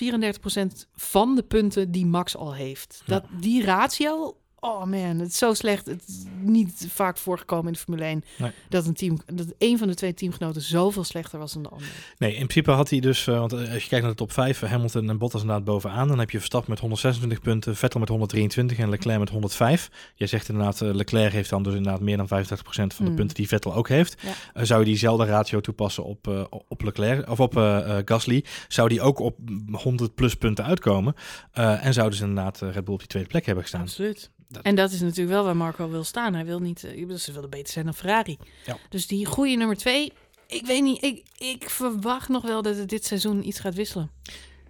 [0.95, 3.03] van de punten die Max al heeft.
[3.05, 5.85] Dat, Die ratio, oh man, het is zo slecht.
[5.85, 8.51] Het is niet vaak voorgekomen in de Formule 1 Nee.
[8.69, 11.89] dat een team, dat een van de twee teamgenoten zoveel slechter was dan de andere.
[12.17, 14.31] Nee, in principe had hij dus, eh, want eh, als je kijkt naar de top
[14.31, 16.07] 5, Hamilton en Bottas inderdaad bovenaan.
[16.07, 19.89] Dan heb je Verstappen met 126 punten, Vettel met 123 en Leclerc met 105.
[20.15, 23.15] Jij zegt inderdaad, eh, Leclerc heeft dan dus inderdaad meer dan 85% van de Hmm.
[23.19, 24.15] punten die Vettel ook heeft.
[24.21, 24.29] Ja.
[24.53, 28.45] Eh, zou je diezelfde ratio toepassen op, eh, op Leclerc of op eh, eh, Gasly,
[28.67, 29.37] zou die ook op
[29.71, 31.13] 100 plus punten uitkomen.
[31.51, 33.81] Eh, en zouden ze inderdaad eh, Red Bull op die tweede plek hebben gestaan.
[33.81, 34.31] Absoluut.
[34.53, 36.33] Dat- En dat is natuurlijk wel waar Marco wil staan.
[36.33, 38.37] Hij wil niet, eh, ze willen beter zijn dan Ferrari.
[38.65, 38.77] Ja.
[38.89, 40.13] Dus die goede nummer twee,
[40.47, 44.11] ik weet niet, ik, ik verwacht nog wel dat het dit seizoen iets gaat wisselen.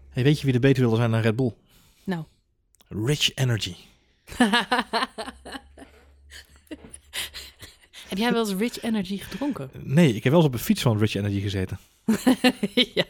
[0.09, 1.53] Hey, weet je wie er beter wilde zijn dan Red Bull?
[2.03, 2.23] Nou.
[2.87, 3.75] Rich Energy.
[8.13, 9.69] Heb jij wel eens Rich Energy gedronken?
[9.83, 11.79] Nee, ik heb wel eens op een fiets van Rich Energy gezeten.
[12.93, 13.05] ja.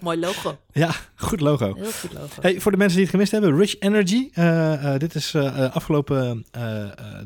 [0.00, 0.58] Mooi logo.
[0.72, 1.74] Ja, goed logo.
[1.74, 2.40] Heel goed logo.
[2.40, 4.28] Hey, voor de mensen die het gemist hebben, Rich Energy.
[4.32, 6.46] eh, eh, dit is eh, afgelopen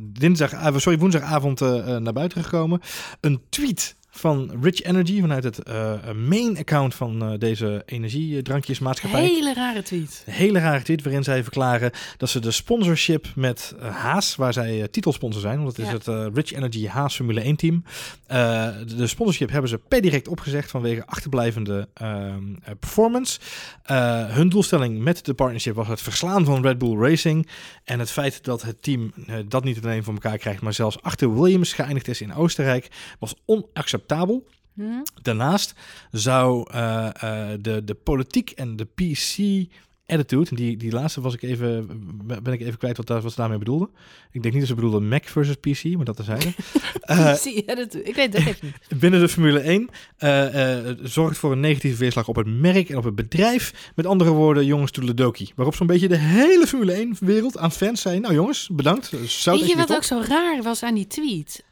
[0.00, 1.60] dinsdag, ah, sorry, woensdagavond
[2.00, 2.80] naar buiten gekomen.
[3.20, 5.92] Een tweet van Rich Energy vanuit het eh,
[6.28, 9.20] main account van eh, deze energiedrankjesmaatschappij.
[9.20, 10.22] Hele rare tweet.
[10.30, 14.88] Hele rare tweet waarin zij verklaren dat ze de sponsorship met eh, Haas, waar zij
[14.90, 17.84] titelsponsor zijn, want het is het Rich Energy Haas Formule 1 team.
[18.26, 23.40] de, de sponsorship hebben ze per direct opgezegd vanwege achterblijvende ehm, eh, performance.
[24.28, 27.48] Hun doelstelling met de partnership was het verslaan van Red Bull Racing.
[27.84, 29.12] En het feit dat het team
[29.48, 33.34] dat niet alleen voor elkaar krijgt, maar zelfs achter Williams geëindigd is in Oostenrijk, was
[33.44, 34.07] onacceptabel.
[34.74, 35.02] Hm?
[35.22, 35.74] Daarnaast
[36.10, 39.38] zou eh, eh, de, de politiek en de PC
[40.08, 41.86] attitude, die, die laatste was ik even,
[42.42, 43.88] ben ik even kwijt wat, daar, wat ze daarmee bedoelden.
[44.32, 46.52] Ik denk niet dat ze bedoelden Mac versus PC, maar dat terzijde.
[47.08, 47.94] Eh je dat?
[47.94, 48.74] Ik weet echt niet.
[49.00, 52.96] binnen de Formule 1 eh, eh, zorgt voor een negatieve weerslag op het merk en
[52.96, 53.92] op het bedrijf.
[53.94, 55.52] Met andere woorden, jongens toedeledokie.
[55.56, 59.12] Waarop zo'n beetje de hele Formule 1 wereld aan fans zei, nou jongens, bedankt.
[59.26, 61.64] Zou Weet je wat ook zo raar was aan die tweet?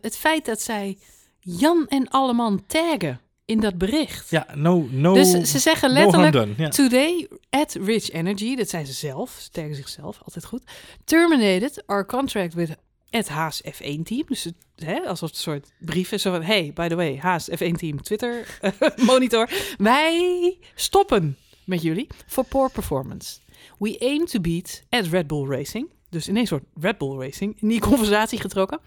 [0.00, 0.98] Het feit dat zij
[1.44, 3.20] Jan en Alleman taggen.
[3.44, 4.30] in dat bericht.
[4.30, 6.72] Ja, no, no, dus ze zeggen letterlijk...
[6.72, 10.62] Today, at Rich Energy, dat zijn ze zelf, ze taggen zichzelf, altijd goed,
[11.04, 12.70] terminated our contract with
[13.10, 14.24] het Haas F1 team.
[14.26, 17.16] Dus het, hè, alsof het een soort brief is zo van, hey, by the way,
[17.16, 18.58] Haas F1 team Twitter
[19.06, 19.50] monitor.
[19.78, 23.38] Wij stoppen met jullie for poor performance.
[23.78, 25.88] We aim to beat at Red Bull Racing.
[26.08, 28.80] Dus ineens wordt Red Bull Racing in die conversatie getrokken.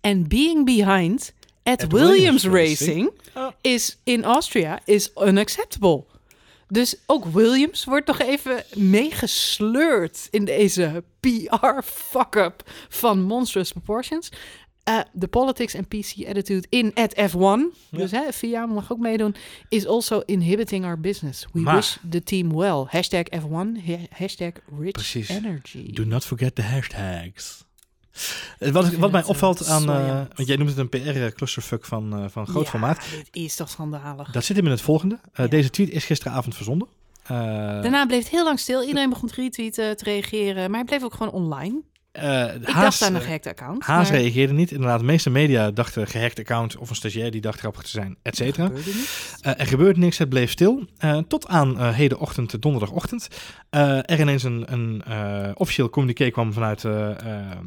[0.00, 1.32] And being behind
[1.64, 3.10] at, At Williams, Williams Racing.
[3.34, 3.50] Oh.
[3.60, 6.04] is in Austria is unacceptable.
[6.68, 14.28] Dus ook Williams wordt nog even meegesleurd in deze PR fuck-up van Monstrous Proportions.
[14.88, 19.34] Uh, the politics and PC attitude in at F1, dus hè, VIA mag ook meedoen,
[19.68, 21.46] is also inhibiting our business.
[21.52, 22.84] We Maar- wish the team well.
[22.88, 25.28] Hashtag F1, ha- hashtag rich Precies.
[25.28, 25.92] energy.
[25.92, 27.63] Do not forget the hashtags.
[28.58, 32.30] Eh, Wat, wat mij eh, opvalt aan, eh, want jij noemt het een PR-clusterfuck van,
[32.30, 33.06] van groot Ja, formaat.
[33.10, 34.30] dit is toch schandalig.
[34.30, 35.18] Dat zit hem in het volgende.
[35.34, 35.46] Ja.
[35.46, 36.88] Deze tweet is gisteravond verzonden.
[37.26, 38.82] Daarna bleef het heel lang stil.
[38.82, 40.70] Iedereen begon te retweeten, te reageren.
[40.70, 41.80] Maar hij bleef ook gewoon online.
[42.14, 43.84] Eh, Ik Haas, dacht aan een eh, gehackte account.
[43.84, 44.70] Haas maar reageerde niet.
[44.70, 48.16] Inderdaad, de meeste media dachten gehackt account of een stagiair die dacht grappig te zijn,
[48.22, 48.70] et cetera.
[49.40, 50.86] Eh, er gebeurde niks, het bleef stil.
[51.28, 53.28] Tot aan hedenochtend, donderdagochtend.
[53.70, 55.02] er ineens een, een
[55.56, 56.82] officieel communiqué kwam vanuit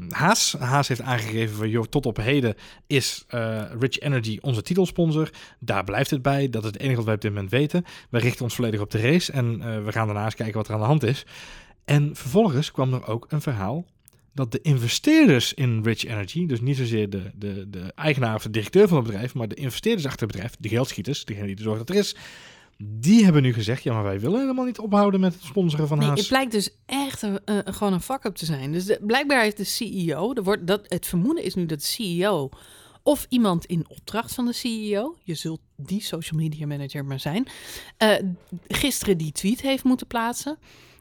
[0.10, 0.56] Haas.
[0.60, 2.56] Haas heeft aangegeven van, joh, tot op heden
[2.88, 3.26] is
[3.80, 5.30] Rich Energy onze titelsponsor.
[5.60, 6.50] Daar blijft het bij.
[6.50, 7.86] Dat is het enige wat wij op dit moment weten.
[8.10, 10.74] We richten ons volledig op de race en we gaan daarna eens kijken wat er
[10.74, 11.26] aan de hand is.
[11.86, 13.86] En vervolgens kwam er ook een verhaal
[14.38, 18.50] dat de investeerders in Rich Energy, dus niet zozeer de, de, de eigenaar of de
[18.50, 21.68] directeur van het bedrijf, maar de investeerders achter het bedrijf, de geldschieters, degene die ervoor
[21.78, 22.16] zorgen dat er is,
[22.78, 25.98] die hebben nu gezegd, ja, maar wij willen helemaal niet ophouden met het sponsoren van
[25.98, 26.20] Nee, Haas.
[26.20, 28.72] het blijkt dus echt een, een- gewoon een fuck-up te zijn.
[28.72, 31.86] Dus de- blijkbaar heeft de CEO, er wordt, dat, het vermoeden is nu dat de
[31.86, 32.50] CEO
[33.04, 37.48] of iemand in opdracht van de CEO, je zult die social media manager maar zijn,
[37.98, 38.10] eh,
[38.68, 40.58] gisteren die tweet heeft moeten plaatsen.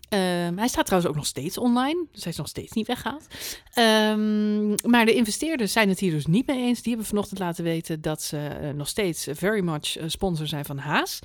[0.08, 3.26] Ehm, hij staat trouwens ook nog steeds online, dus hij is nog steeds niet weggehaald.
[3.72, 6.82] Ehm, maar de investeerders zijn het hier dus niet mee eens.
[6.82, 10.64] Die hebben vanochtend laten weten dat ze eh, nog steeds very much eh, sponsor zijn
[10.64, 11.18] van Haas.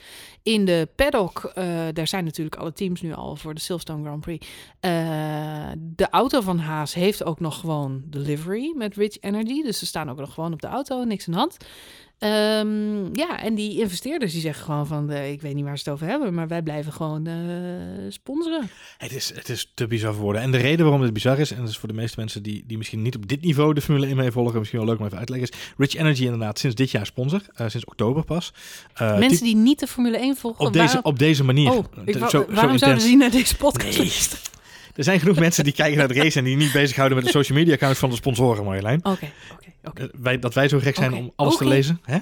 [0.43, 4.21] In de paddock, eh, daar zijn natuurlijk alle teams nu al voor de Silverstone Grand
[4.21, 4.47] Prix.
[5.75, 9.61] De auto van Haas heeft ook nog gewoon delivery met Rich Energy.
[9.61, 11.57] Dus ze staan ook nog gewoon op de auto, niks de hand.
[12.21, 15.83] Ehm, ja, en die investeerders die zeggen gewoon van, eh, ik weet niet waar ze
[15.83, 17.33] het over hebben, maar wij blijven gewoon eh,
[18.09, 18.69] sponsoren.
[18.97, 20.41] Het is, het is te bizar voor woorden.
[20.41, 22.63] En de reden waarom het bizar is, en dat is voor de meeste mensen die,
[22.67, 25.05] die misschien niet op dit niveau de Formule 1 mee volgen, misschien wel leuk om
[25.05, 28.23] even uit te leggen, is Rich Energy inderdaad sinds dit jaar sponsor, eh, sinds oktober
[28.23, 28.53] pas.
[28.97, 31.71] Mensen die niet de Formule 1 volgen, op deze, op deze manier.
[31.71, 34.11] oh, ik zo, waarom zouden ze naar deze podcast Nee.
[34.95, 37.31] Er zijn genoeg mensen die kijken naar de race en die niet bezighouden met de
[37.31, 38.99] social media accounts van de sponsoren, Marjolein.
[38.99, 39.80] Oké, oké, oké.
[40.21, 42.01] Wij, dat wij zo gek zijn om alles te lezen.
[42.03, 42.17] Hè?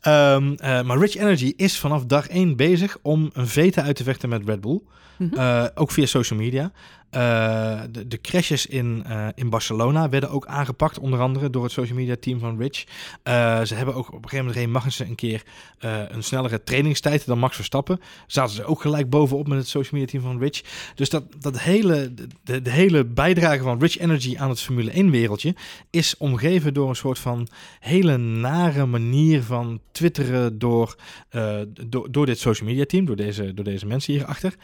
[0.00, 4.04] Ehm, eh, maar Rich Energy is vanaf dag één bezig om een vete uit te
[4.04, 4.80] vechten met Red Bull.
[5.18, 5.34] Mhm.
[5.34, 6.72] Eh, ook via social media.
[7.10, 11.98] Eh, de, de crashes in, in Barcelona werden ook aangepakt, onder andere door het social
[11.98, 12.84] media team van Rich.
[13.66, 15.42] Ze hebben ook op een gegeven moment reed Magnussen een keer
[16.08, 18.00] een snellere trainingstijd dan Max Verstappen.
[18.26, 20.62] Zaten ze ook gelijk bovenop met het social media team van Rich.
[20.94, 22.14] Dus dat, dat hele,
[22.44, 25.54] de, de hele bijdrage van Rich Energy aan het Formule 1 wereldje
[25.90, 27.48] is omgeven door een soort van
[27.80, 30.96] hele nare manier van twitteren door,
[31.28, 34.54] eh, door, door dit social media team, door deze, door deze mensen hierachter.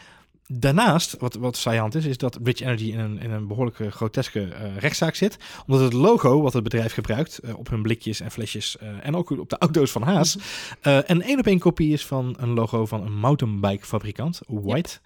[0.46, 3.90] Daarnaast, wat, wat saillant is, is dat Rich Energy in een, in een behoorlijk eh,
[3.90, 5.36] groteske eh, rechtszaak zit.
[5.66, 9.30] Omdat het logo wat het bedrijf gebruikt eh, op hun blikjes en flesjes en ook
[9.30, 10.36] op de auto's van Haas,
[10.80, 14.98] eh, een één op één kopie is van een logo van een mountainbike fabrikant, White.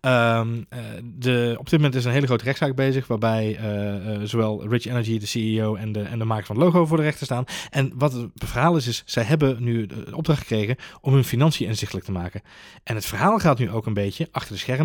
[0.00, 3.58] Ehm, eh, de, op dit moment is een hele grote rechtszaak bezig, waarbij
[4.22, 7.02] zowel Rich Energy, de CEO en de, en de maker van het logo voor de
[7.02, 7.44] rechter staan.
[7.70, 11.66] En wat het verhaal is, is zij hebben nu de opdracht gekregen om hun financiën
[11.66, 12.42] inzichtelijk te maken.
[12.84, 14.77] En het verhaal gaat nu ook een beetje achter de schermen,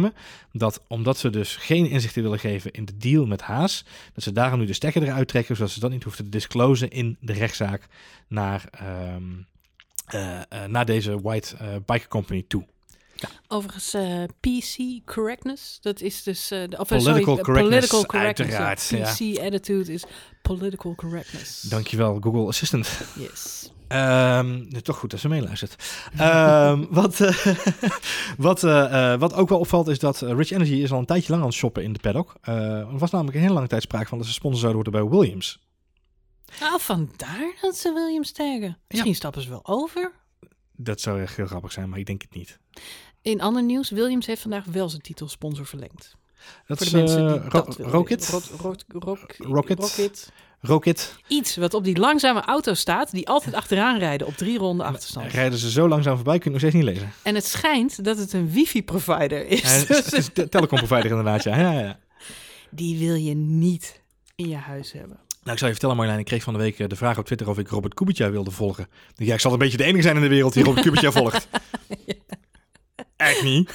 [0.52, 4.32] dat omdat ze dus geen inzichten willen geven in de deal met Haas, dat ze
[4.32, 7.34] daarom nu de stekker eruit trekken, zodat ze dat niet hoeven te disclosen in de
[7.34, 7.88] rechtszaak
[8.28, 9.24] naar, ehm,
[10.06, 12.66] eh, eh, naar deze White eh, Bike Company toe.
[13.48, 13.96] Overigens,
[14.40, 16.48] PC correctness, dat is dus...
[16.48, 18.56] de, of, Political sorry, correctness, political correctness.
[18.56, 19.34] uiteraard, ja.
[19.34, 20.04] PC attitude is
[20.42, 21.62] political correctness.
[21.62, 23.02] Dankjewel, Google Assistant.
[23.16, 23.72] Yes.
[23.94, 25.76] Ehm, toch goed dat ze meeluistert.
[26.18, 27.46] Ehm, wat, eh,
[28.38, 31.30] wat, eh, eh, wat ook wel opvalt is dat Rich Energy is al een tijdje
[31.30, 32.36] lang aan het shoppen in de paddock.
[32.42, 35.20] Er was namelijk een hele lange tijd sprake van dat ze sponsor zouden worden bij
[35.20, 35.60] Williams.
[36.60, 38.78] Nou, vandaar dat ze Williams taggen.
[38.88, 40.12] Misschien stappen ze wel over.
[40.76, 42.60] Dat zou echt heel grappig zijn, maar ik denk het niet.
[43.22, 46.16] In ander nieuws, Williams heeft vandaag wel zijn titelsponsor verlengd.
[46.68, 48.30] Dat Voor is de mensen die Ro- dat willen Rocket.
[48.98, 49.38] Rocket.
[49.38, 50.32] Rocket.
[50.66, 51.16] Rocket.
[51.28, 55.32] Iets wat op die langzame auto staat, die altijd achteraan rijden op drie ronden achterstand.
[55.32, 57.14] Rijden ze zo langzaam voorbij, kun je nog steeds niet lezen.
[57.24, 59.62] En het schijnt dat het een wifi-provider is.
[59.62, 61.58] Ja, het is- het is de telecomprovider inderdaad, ja.
[61.60, 62.00] ja, ja.
[62.70, 64.02] Die wil je niet
[64.36, 65.18] in je huis hebben.
[65.42, 67.26] Nou, ik zal je vertellen Marjolein, ik kreeg van de week eh, de vraag op
[67.26, 68.88] Twitter of ik Robert Kubica wilde volgen.
[69.16, 71.48] Ja, ik zal een beetje de enige zijn in de wereld die Robert Kubica volgt.
[73.16, 73.72] Echt niet.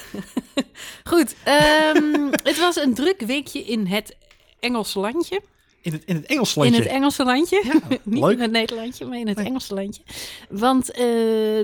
[1.10, 4.16] Goed, ehm, het was een druk weekje in het
[4.60, 5.40] Engelse landje.
[5.80, 6.76] In het, in het Engels landje.
[6.76, 7.62] In het Engelse landje.
[7.64, 8.32] Ja, Niet leuk.
[8.32, 9.46] in het Nederlandje, maar in het Nee.
[9.46, 10.02] Engelse landje.
[10.50, 11.04] Want eh,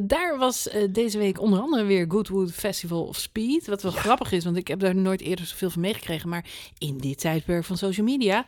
[0.03, 3.66] daar was eh, deze week onder andere weer Goodwood Festival of Speed.
[3.66, 6.29] Wat wel grappig is, want ik heb daar nooit eerder zoveel van meegekregen.
[6.29, 6.44] Maar
[6.79, 8.44] in dit tijdperk van social media,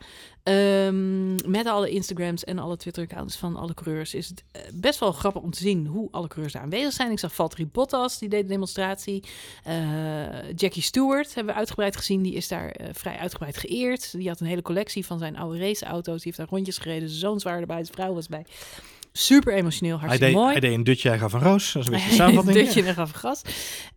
[0.47, 5.11] ehm, met alle Instagrams en alle Twitter-accounts van alle coureurs, is het eh, best wel
[5.11, 7.11] grappig om te zien hoe alle coureurs daar aanwezig zijn.
[7.11, 9.23] Ik zag Valtteri Bottas, die deed de demonstratie.
[9.63, 12.21] Eh, Jackie Stewart hebben we uitgebreid gezien.
[12.21, 14.11] Die is daar eh, vrij uitgebreid geëerd.
[14.11, 16.15] Die had een hele collectie van zijn oude raceauto's.
[16.15, 17.09] Die heeft daar rondjes gereden.
[17.09, 18.45] Zijn zoons waren erbij, zijn vrouw was bij.
[19.17, 20.51] Super emotioneel, Hij hartstikke deed, mooi.
[20.51, 21.71] hij deed een dutje, hij gaf een roos.
[21.73, 22.65] Dat is een beetje samenvatting.
[22.65, 23.41] Dutje en gaf gas.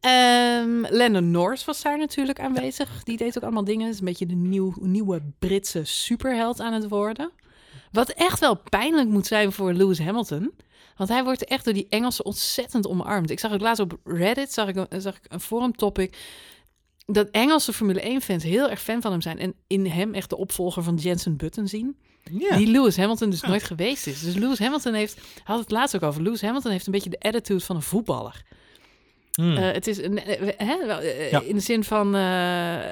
[0.00, 3.02] Ehm Lennon Norris was daar natuurlijk aanwezig.
[3.04, 3.84] Die deed ook allemaal dingen.
[3.84, 7.30] Het is een beetje de nieuw, nieuwe Britse superheld aan het worden.
[7.92, 10.52] Wat echt wel pijnlijk moet zijn voor Lewis Hamilton.
[10.96, 13.30] Want hij wordt echt door die Engelsen ontzettend omarmd.
[13.30, 16.16] Ik zag het laatst op Reddit, zag ik, een- zag ik een forum topic.
[17.06, 19.38] Dat Engelse Formule 1-fans heel erg fan van hem zijn.
[19.38, 21.96] En in hem echt de opvolger van Jensen Button zien.
[22.56, 23.48] Die Lewis Hamilton dus Ja.
[23.48, 24.20] nooit geweest is.
[24.20, 26.22] Dus Lewis Hamilton heeft, had het laatst ook over.
[26.22, 28.42] Lewis Hamilton heeft een beetje de attitude van een voetballer.
[29.32, 29.56] Hmm.
[29.56, 31.40] Eh, het is een, eh, hè, eh, Ja.
[31.40, 32.20] in de zin van eh,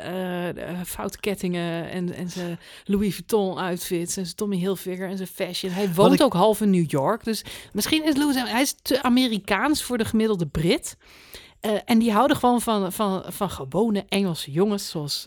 [0.06, 5.16] eh, eh, foute kettingen en, en zijn Louis Vuitton outfits en zijn Tommy Hilfiger en
[5.16, 5.72] zijn fashion.
[5.72, 9.02] Hij woont ik- ook half in New York, dus misschien is Lewis hij is te
[9.02, 10.96] Amerikaans voor de gemiddelde Brit.
[11.84, 15.24] En die houden gewoon van, van, van gewone Engelse jongens zoals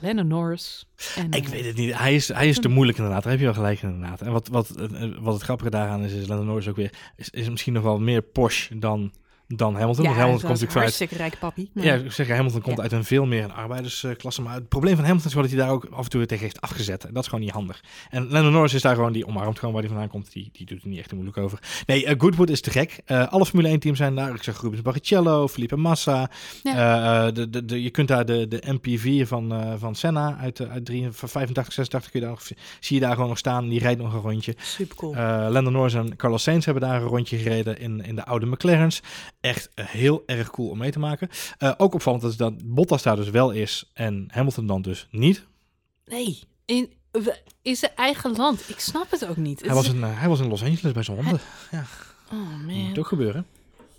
[0.00, 0.88] Lennon Norris.
[1.16, 1.98] En, Ik eh, weet het niet.
[1.98, 3.22] Hij is, hij is te moeilijk inderdaad.
[3.22, 4.20] Daar heb je wel gelijk in, inderdaad.
[4.20, 6.92] En wat, wat, eh, wat het grappige daaraan is, is Lennon Norris ook weer...
[7.16, 9.12] Is, is misschien nog wel meer posh dan,
[9.56, 10.02] dan Hamilton.
[10.04, 11.70] ja, Want Hamilton komt natuurlijk hartstikke rijk papi.
[11.74, 12.82] maar- Ja, ik zeg, Hamilton komt Ja.
[12.82, 14.42] uit een veel meer een arbeidersklasse.
[14.42, 16.44] Maar het probleem van Hamilton is wel dat hij daar ook af en toe tegen
[16.44, 17.04] heeft afgezet.
[17.04, 17.80] En dat is gewoon niet handig.
[18.10, 20.32] En Lennon Norris is daar gewoon, die omarmt gewoon waar hij vandaan komt.
[20.32, 21.58] Die, die doet er niet echt moeilijk over.
[21.86, 23.00] Nee, eh, Goodwood is te gek.
[23.04, 24.34] Eh, alle Formule 1 teams zijn daar.
[24.34, 26.30] Ik zeg Rubens Barrichello, Felipe Massa.
[26.62, 30.84] Eh, de, de, de, je kunt daar de, de MP4 van, van Senna uit, uit
[30.84, 32.46] 3, van 85, 86 kun je daar nog,
[32.80, 33.68] zie je daar gewoon nog staan.
[33.68, 34.54] Die rijdt nog een rondje.
[34.58, 35.14] Super cool.
[35.50, 39.02] Lando Norris en Carlos Sainz hebben daar een rondje gereden in, in de oude McLaren's.
[39.40, 41.28] Echt heel erg cool om mee te maken.
[41.58, 45.46] Eh, ook opvallend is dat Bottas daar dus wel is en Hamilton dan dus niet.
[46.04, 46.92] nee, in,
[47.62, 48.68] in zijn eigen land.
[48.68, 49.60] Ik snap het ook niet.
[49.60, 51.40] Hij was, in, eh, hij was in Los Angeles bij zijn honden.
[51.72, 51.80] Oh
[52.30, 52.86] Dat man.
[52.88, 53.46] moet ook gebeuren.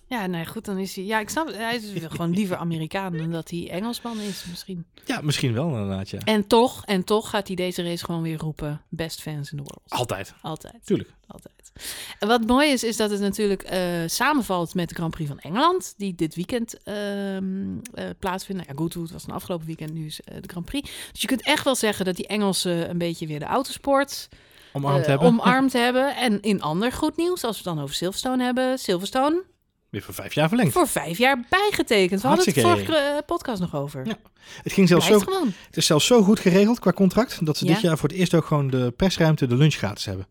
[0.08, 1.06] Ja, nee, goed, dan is hij...
[1.06, 1.56] Ja, ik snap het.
[1.56, 4.86] Hij is gewoon liever Amerikaan dan dat hij Engelsman is misschien.
[5.06, 6.20] Ja, misschien wel inderdaad, ja.
[6.20, 8.82] En toch, en toch gaat hij deze race gewoon weer roepen...
[8.90, 9.82] Best fans in the world.
[9.88, 10.86] Altijd, Altijd.
[10.86, 11.14] tuurlijk.
[11.28, 11.54] Altijd.
[12.20, 15.40] En wat mooi is, is dat het natuurlijk eh, samenvalt met de Grand Prix van
[15.40, 15.94] Engeland...
[15.98, 18.62] die dit weekend ehm, eh, plaatsvindt.
[18.62, 20.92] Nou ja, Goodwood was een afgelopen weekend, nu is eh, de Grand Prix.
[21.12, 24.30] Dus je kunt echt wel zeggen dat die Engelsen een beetje weer de autosport...
[24.74, 25.28] Omarmd hebben.
[25.28, 26.16] omarmd hebben.
[26.16, 28.80] En in ander goed nieuws, als we het dan over Silverstone hebben...
[28.80, 29.44] Silverstone
[29.90, 30.72] Weer voor vijf jaar verlengd.
[30.72, 32.22] voor vijf jaar bijgetekend.
[32.22, 34.06] We hadden het vorige podcast nog over.
[34.06, 34.18] Ja.
[34.64, 35.54] Het, ging zelfs zo, gewoon.
[35.66, 37.46] het is zelfs zo goed geregeld qua contract...
[37.46, 37.74] dat ze Ja.
[37.74, 40.28] dit jaar voor het eerst ook gewoon de persruimte de lunch gratis hebben.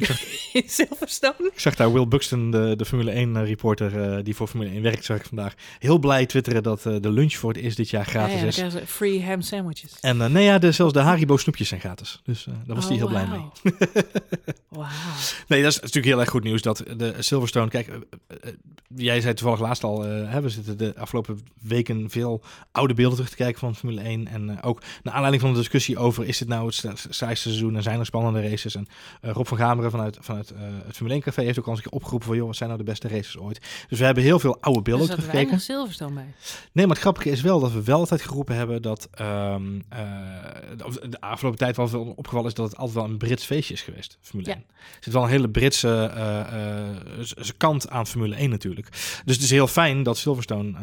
[0.52, 1.50] In Silverstone.
[1.52, 4.82] Ik zag daar Will Buxton, de, de Formule 1 reporter eh, die voor Formule 1
[4.82, 7.90] werkt, zag ik vandaag heel blij twitteren dat eh, de lunch voor het eerst dit
[7.90, 8.74] jaar gratis ja, is.
[8.86, 9.96] free ham sandwiches.
[10.00, 12.20] En eh, nee, ja, de, zelfs de Haribo snoepjes zijn gratis.
[12.24, 13.72] Dus eh, daar was hij heel blij mee.
[14.68, 14.86] Wauw.
[15.48, 17.68] Nee, dat is natuurlijk heel erg goed nieuws dat de Silverstone...
[17.68, 17.94] Kijk, eh,
[18.42, 18.52] eh,
[18.96, 23.14] jij zei toevallig laatst al, eh, hè, we zitten de afgelopen weken veel oude beelden
[23.16, 24.26] terug te kijken van Formule 1.
[24.28, 27.48] En eh, ook naar aanleiding van de discussie over, is dit nou het sa- saaiste
[27.48, 28.74] seizoen en zijn er spannende races?
[28.74, 28.86] En
[29.20, 31.78] eh, Rob van Gameren vanuit, vanuit eh, het Formule 1 Café heeft ook al eens
[31.78, 33.60] een keer opgeroepen van, joh, wat zijn nou de beste races ooit?
[33.88, 35.48] Dus we hebben heel veel oude Er beelden zat teruggekeken.
[35.48, 36.34] weinig Silverstone bij.
[36.72, 40.00] Nee, maar het grappige is wel dat we wel altijd geroepen hebben dat ehm, eh,
[41.08, 43.82] de afgelopen tijd wel veel opgevallen is dat het altijd wel een Brits feestje is
[43.82, 44.54] geweest, Formule Ja.
[44.56, 44.64] 1.
[44.68, 48.88] Er zit wel een hele Britse eh, kant aan Formule 1 natuurlijk.
[49.24, 50.74] Dus het is heel fijn dat Silverstone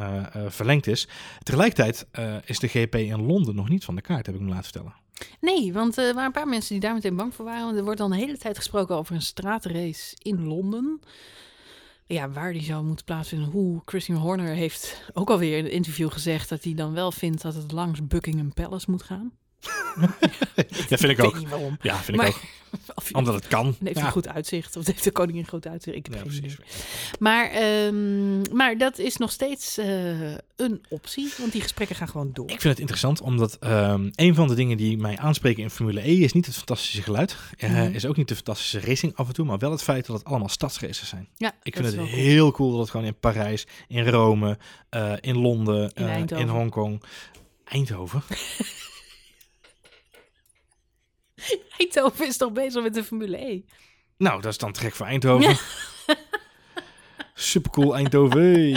[0.47, 1.07] verlengd is.
[1.43, 2.05] Tegelijkertijd
[2.45, 4.93] is de GP in Londen nog niet van de kaart, heb ik me laten vertellen.
[5.41, 7.75] Nee, want er waren een paar mensen die daar meteen bang voor waren.
[7.75, 10.99] Er wordt dan de hele tijd gesproken over een straatrace in Londen.
[12.05, 13.49] Ja, waar die zou moeten plaatsvinden.
[13.49, 17.41] Hoe Christian Horner heeft ook alweer in een interview gezegd dat hij dan wel vindt
[17.41, 19.31] dat het langs Buckingham Palace moet gaan.
[20.89, 21.37] Ja, vind ik ook.
[21.47, 21.77] waarom.
[21.81, 22.41] Ja, vind Maar- ik ook.
[23.17, 23.65] Omdat het kan.
[23.65, 24.09] heeft hij Ja.
[24.09, 24.75] goed uitzicht?
[24.75, 25.95] Of heeft de koningin goed uitzicht?
[25.97, 26.53] Ik heb Ja, geen precies.
[26.53, 26.65] idee.
[27.19, 32.29] Maar, ehm, maar dat is nog steeds eh, een optie, want die gesprekken gaan gewoon
[32.33, 32.45] door.
[32.45, 36.07] Ik vind het interessant, omdat ehm, een van de dingen die mij aanspreken in Formule
[36.09, 37.35] E is niet het fantastische geluid.
[37.57, 37.93] Eh, Mhm.
[37.93, 40.25] Is ook niet de fantastische racing af en toe, maar wel het feit dat het
[40.25, 41.27] allemaal stadsraces zijn.
[41.35, 44.57] Ja, Ik vind het heel cool dat het gewoon in Parijs, in Rome,
[44.89, 46.47] eh, in Londen, In in.
[46.47, 47.03] Hongkong,
[47.63, 48.21] Eindhoven.
[51.77, 53.61] Eindhoven is toch bezig met de Formule E?
[54.17, 55.57] Nou, dat is dan trek voor Eindhoven.
[57.33, 58.71] Supercool Eindhoven.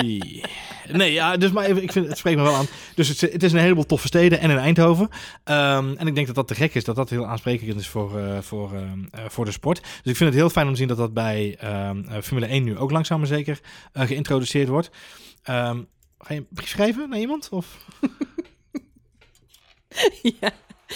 [0.92, 2.66] Nee, ja, dus maar even, ik vind het spreekt me wel aan.
[2.94, 5.08] Dus het, het is een heleboel toffe steden en in Eindhoven.
[5.44, 8.18] Ehm, en ik denk dat dat te gek is, dat dat heel aansprekend is voor,
[8.18, 9.80] eh, voor, ehm, eh, voor de sport.
[9.80, 12.46] Dus ik vind het heel fijn om te zien dat dat bij ehm, eh, Formule
[12.52, 13.60] 1 nu ook langzaam maar zeker
[13.92, 14.90] eh, geïntroduceerd wordt.
[15.42, 15.82] Ehm,
[16.18, 17.48] ga je een brief schrijven naar iemand?
[17.48, 17.86] Of
[20.40, 20.52] ja,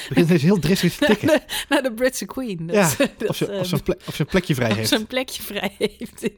[0.09, 1.42] begint deze heel driftig te tikken?
[1.68, 2.66] naar de Britse Queen.
[2.66, 4.70] Dat, Ja, dat, Of ze, eh, of ze, een, plek, of ze een plekje vrij
[4.70, 4.88] of heeft.
[4.88, 6.22] ze een plekje vrij heeft.
[6.22, 6.33] in-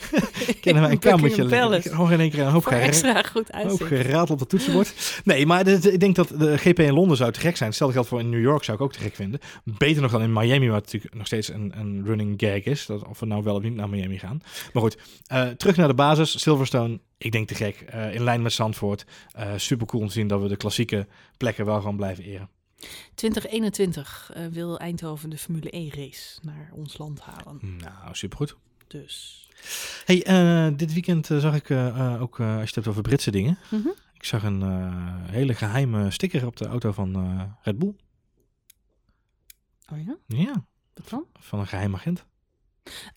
[0.60, 1.76] Kennen wij een kamertje?
[1.76, 5.20] Ik hoor in één keer een hoop extra goed Ook geraad op het toetsenbord.
[5.24, 7.72] Nee, maar dit- ik denk dat de GP in Londen zou te gek zijn.
[7.72, 9.40] Stel geldt voor in New York zou ik ook te gek vinden.
[9.64, 12.86] Beter nog dan in Miami, waar het natuurlijk nog steeds een, een running gag is.
[12.86, 14.40] Dat, of we nou wel of niet naar Miami gaan.
[14.72, 16.40] Maar goed, eh, terug naar de basis.
[16.40, 17.80] Silverstone, ik denk te gek.
[17.80, 19.04] Eh, in lijn met Zandvoort.
[19.32, 22.48] Eh super cool om te zien dat we de klassieke plekken wel gewoon blijven eren.
[23.14, 27.58] 2021 eh, wil Eindhoven de Formule E race naar ons land halen.
[27.60, 28.56] Nou, supergoed.
[28.86, 29.48] Dus.
[30.04, 31.70] Hey, eh, dit weekend eh, zag ik
[32.20, 33.58] ook, als je het hebt over Britse dingen.
[33.70, 33.88] Mhm.
[34.14, 34.62] Ik zag een
[35.30, 37.94] hele geheime sticker op de auto van Red Bull.
[39.92, 40.16] Oh ja?
[40.26, 40.64] Ja,
[40.94, 41.24] Wat dan?
[41.38, 42.24] van een geheim agent.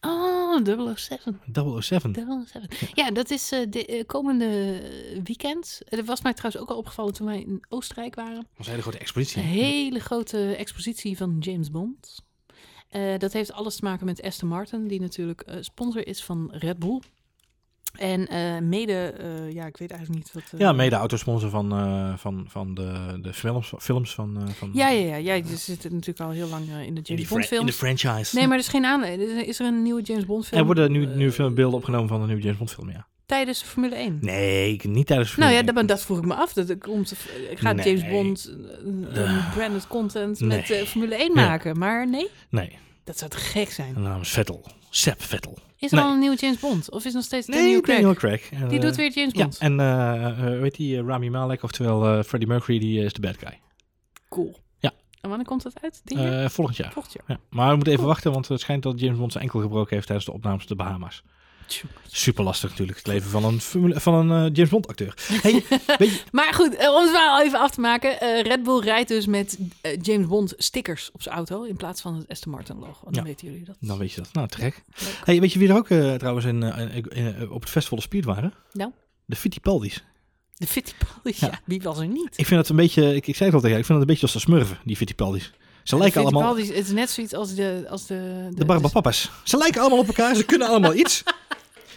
[0.02, 1.40] Oh, 007.
[1.82, 2.14] 007.
[2.48, 2.68] 007.
[2.94, 4.82] Ja, dat is eh, de eh, komende
[5.24, 5.82] weekend.
[5.86, 8.36] Eh, Dat was mij trouwens ook al opgevallen toen wij in Oostenrijk waren.
[8.36, 9.42] Dat was een hele grote expositie.
[9.42, 12.22] Een hele grote expositie van James Bond.
[12.90, 16.52] Eh, dat heeft alles te maken met Aston Martin, die natuurlijk eh, sponsor is van
[16.52, 17.00] Red Bull.
[18.00, 20.44] En eh, mede, eh, ja, ik weet eigenlijk niet wat.
[20.54, 24.70] eh, Ja, mede autosponsor van, eh, van, van de, de films, films van, eh, van...
[24.74, 25.16] Ja, ja, ja.
[25.16, 28.00] ja je zit natuurlijk al heel lang in de James Bond fra- in de films.
[28.02, 28.36] franchise.
[28.36, 29.32] Nee, maar er is geen aanleiding.
[29.42, 30.60] Is er een nieuwe James Bond film?
[30.60, 33.08] Er worden nu, nu veel beelden opgenomen van een nieuwe James Bond film, ja.
[33.26, 34.18] tijdens de Formule 1.
[34.22, 36.54] Nee, ik- niet tijdens de Nou ja, dat, dat vroeg ik me af.
[36.54, 37.14] Dat komt,
[37.56, 37.86] gaat Nee.
[37.98, 38.56] James Bond
[39.54, 40.58] branded content nee.
[40.58, 41.46] met eh, Formule 1 Ja.
[41.48, 41.78] maken?
[41.78, 43.94] Maar nee, Nee, dat zou te gek zijn.
[43.94, 44.66] de naam is Vettel.
[44.90, 45.58] Sepp Vettel.
[45.84, 46.06] Is er Nee.
[46.06, 46.92] al een nieuwe James Bond?
[46.92, 47.98] Of is nog steeds Nee, Daniel Craig?
[48.00, 48.50] Daniel Craig.
[48.52, 49.58] En, Die eh, doet weer James Ja, Bond.
[49.58, 53.14] en eh, eh, weet die, eh, Rami Malek, oftewel eh, Freddie Mercury, die eh, is
[53.14, 53.60] de bad guy.
[54.30, 54.56] Cool.
[54.80, 54.92] Ja.
[55.22, 56.02] En wanneer komt dat uit?
[56.06, 56.92] Eh, volgend jaar.
[56.92, 57.24] Volgend jaar.
[57.28, 57.40] Ja.
[57.50, 58.14] Maar we moeten even Cool.
[58.14, 60.68] wachten, want het schijnt dat James Bond zijn enkel gebroken heeft tijdens de opnames op
[60.70, 61.24] de Bahama's.
[62.08, 65.14] Super lastig natuurlijk, het leven van een, formule, van een eh, James Bond acteur.
[65.42, 65.52] Hey,
[66.00, 68.20] je, Maar goed, eh, om het verhaal even af te maken.
[68.22, 69.58] eh, Red Bull rijdt dus met
[70.02, 73.00] James Bond stickers op zijn auto in plaats van het Aston Martin logo.
[73.04, 73.24] Dan Ja.
[73.24, 73.76] weten jullie dat.
[73.80, 74.34] dan weet je dat.
[74.34, 74.84] Nou, te gek.
[75.00, 75.20] Leuk.
[75.24, 78.54] Hey, weet je wie er ook trouwens in, in- op het festival of Speed waren?
[78.72, 78.92] Nou?
[79.26, 80.04] De Fittipaldis.
[80.54, 81.48] De Fittipaldis, ja.
[81.48, 81.60] Ja.
[81.66, 82.38] Wie was er niet?
[82.40, 84.14] Ik vind het een beetje, ik, ik zei het al tegen ik vind het een
[84.14, 85.52] beetje als de smurfen, die Fittipaldis.
[85.84, 87.86] Ze lijken de allemaal, het is net zoiets als de...
[87.90, 89.32] Als de, de Barbapapas.
[89.44, 91.24] Ze lijken allemaal op elkaar, ze kunnen allemaal iets.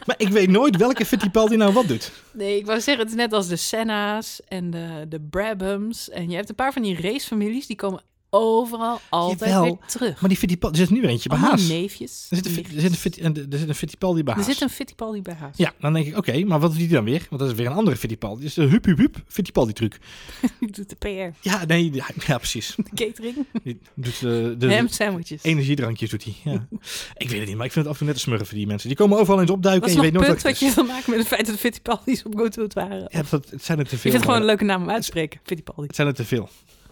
[0.06, 2.12] Maar ik weet nooit welke Fittipaldi nou wat doet.
[2.32, 6.10] Nee, ik wou zeggen, het is net als de Senna's en de, de Brabhams.
[6.10, 8.02] En je hebt een paar van die racefamilies, die komen
[8.36, 10.20] overal altijd Jawel, weer terug.
[10.20, 11.68] Maar die Fittipaldi, er zit nu weer eentje bij Allemaal Haas.
[11.68, 12.26] neefjes.
[12.30, 14.48] Er zit, een, er, zit een, er zit een Fittipaldi bij Er Haas.
[14.52, 15.56] zit een Fittipaldi bij Haas.
[15.56, 17.26] Ja, dan denk ik, oké, maar wat doet die dan weer?
[17.30, 18.44] Want dat is weer een andere Fittipaldi.
[18.44, 19.98] Is de hup hup hup Fittipaldi truc.
[20.60, 22.74] Die doet de PR, Ja, nee, ja, ja, precies.
[22.76, 24.20] de catering, Die doet eh,
[24.58, 25.42] de, ham sandwiches.
[25.42, 26.34] energiedrankjes doet hij.
[26.44, 26.52] Ja.
[27.16, 28.66] ik weet het niet, maar ik vind het af en toe net een smurfen die
[28.66, 28.88] mensen.
[28.88, 31.10] Die komen overal eens opduiken Wat en je weet nooit wat wat je wil maken
[31.10, 33.08] met het feit dat Fittipaldis op Goodwood waren?
[33.12, 34.10] Ja, dat, het zijn er te ik veel.
[34.10, 35.86] vind het gewoon maar- een leuke naam om uit te spreken, Fittipaldi.
[35.86, 36.48] Het zijn er te veel.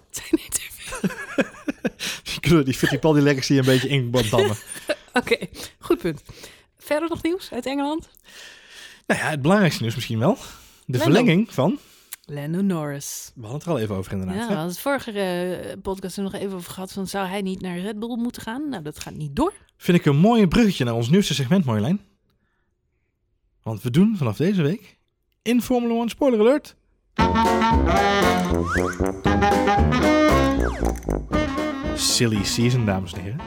[0.08, 0.72] Het zijn niet te veel.
[2.24, 4.56] Die kunnen die Fittipaldi legacy een beetje inbandammen.
[5.12, 5.36] Oké,
[5.78, 6.22] goed punt.
[6.78, 8.08] Verder nog nieuws uit Engeland?
[9.06, 10.34] nou ja, het belangrijkste nieuws misschien wel.
[10.34, 11.04] De Lando.
[11.04, 11.78] verlenging van...
[12.26, 13.30] Lando Norris.
[13.34, 14.36] We hadden het er al even over inderdaad.
[14.36, 17.42] Ja, we hadden het vorige eh, podcast er nog even over gehad van zou hij
[17.42, 18.68] niet naar Red Bull moeten gaan?
[18.68, 19.52] Nou, dat gaat niet door.
[19.76, 22.00] Vind ik een mooi bruggetje naar ons nieuwste segment, Marjolein.
[23.62, 24.98] Want we doen vanaf deze week
[25.42, 26.76] in Formula 1 Spoiler Alert.
[31.96, 33.40] Silly season, dames en heren.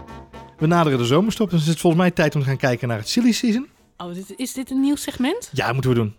[0.58, 2.98] We naderen de zomerstop, dus het is volgens mij tijd om te gaan kijken naar
[2.98, 3.68] het silly season.
[3.98, 5.50] Oh, dit, is dit een nieuw segment?
[5.54, 6.16] Ja, moeten we doen.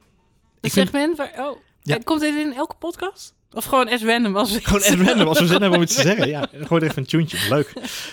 [0.60, 1.32] Een vind segment waar...
[1.38, 1.94] Oh, Ja.
[1.96, 3.34] en komt dit in elke podcast?
[3.52, 4.36] Of gewoon as random?
[4.36, 6.28] Als we gewoon at random als we zin hebben om iets te zeggen.
[6.28, 7.38] Ja, gooi er even een tuentje.
[7.48, 7.72] Leuk.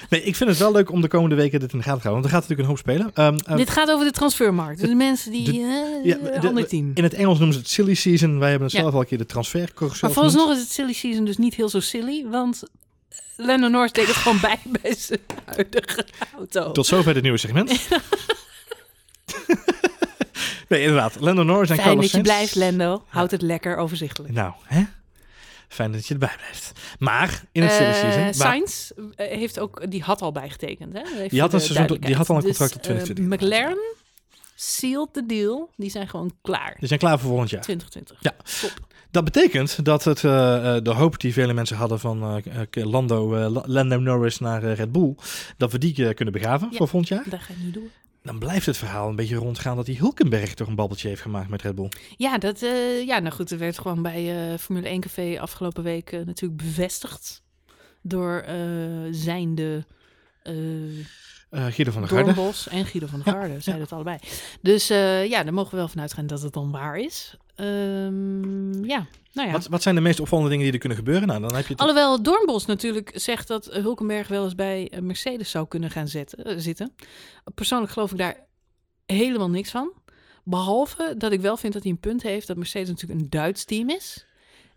[0.10, 2.08] Nee, ik vind het wel leuk om de komende weken dit in de gaten te
[2.08, 2.30] houden.
[2.32, 3.36] Want er gaat natuurlijk een hoop spelen.
[3.36, 4.80] Ehm, ehm, Dit gaat over de transfermarkt.
[4.80, 5.44] Dus de mensen die...
[5.44, 5.52] de-
[6.04, 6.92] eh, ja, de- ander team.
[6.94, 8.40] in het Engels noemen ze het silly season.
[8.40, 8.82] Wij hebben het Ja.
[8.82, 10.14] zelf al een keer de transfer Maar genoemd.
[10.14, 12.26] vooralsnog is het silly season dus niet heel zo silly.
[12.30, 12.64] Want
[13.38, 16.06] Lando Norris deed het gewoon bij bij zijn huidige
[16.36, 16.72] auto.
[16.72, 17.70] Tot zover het nieuwe segment.
[20.68, 21.20] nee, inderdaad.
[21.20, 22.52] Lando Norris en Fijn Carlos dat je Sainz.
[22.54, 23.04] blijft, Lando.
[23.08, 24.34] Houd het lekker overzichtelijk.
[24.34, 24.84] Nou, hè?
[25.68, 26.72] Fijn dat je erbij blijft.
[27.00, 28.34] Maar in het Eh, season...
[28.34, 30.94] Sainz eh, heeft ook, die had al bijgetekend.
[30.94, 31.00] Hè?
[31.02, 32.58] Even Die had een seizoen- die had al een duidelijkheid.
[32.72, 33.48] contract Dus, eh, 2020.
[33.48, 33.94] McLaren
[34.56, 35.70] sealed the deal.
[35.76, 36.76] Die zijn gewoon klaar.
[36.80, 37.62] Die zijn klaar voor volgend jaar.
[37.62, 38.18] 2020.
[38.22, 38.36] Ja.
[38.62, 38.94] Top.
[39.16, 42.42] Dat betekent dat het, eh, eh, de hoop die vele mensen hadden van
[42.72, 45.16] eh, Lando, La- Lando Norris naar Red Bull,
[45.58, 46.78] dat we die kunnen begraven Ja.
[46.78, 47.24] voor volgend jaar.
[47.30, 47.90] Daar ga je nu door.
[48.24, 51.50] Dan blijft het verhaal een beetje rondgaan dat die Hulkenberg toch een babbeltje heeft gemaakt
[51.50, 51.90] met Red Bull.
[52.18, 52.60] Ja, dat,
[53.06, 57.42] ja, nou goed, er werd gewoon bij Formule 1 Café afgelopen week natuurlijk bevestigd
[58.02, 58.46] door
[59.12, 59.86] zijnde
[61.50, 62.34] Eh Guido van der Garde.
[62.34, 64.18] Doornbos en Guido van der Ja, Garde, zeiden het allebei.
[64.62, 67.38] Dus eh, ja, daar mogen we wel van uitgaan dat het dan waar is.
[67.56, 69.52] Ehm, ja, nou ja.
[69.52, 71.28] Wat, wat zijn de meest opvallende dingen die er kunnen gebeuren?
[71.28, 75.02] Nou, dan heb je het Alhoewel Doornbos natuurlijk zegt dat Hulkenberg wel eens bij eh,
[75.02, 76.96] Mercedes zou kunnen gaan zetten, zitten.
[77.56, 78.46] Persoonlijk geloof ik daar
[79.06, 79.92] helemaal niks van.
[80.44, 83.66] Behalve dat ik wel vind dat hij een punt heeft dat Mercedes natuurlijk een Duits
[83.66, 84.26] team is.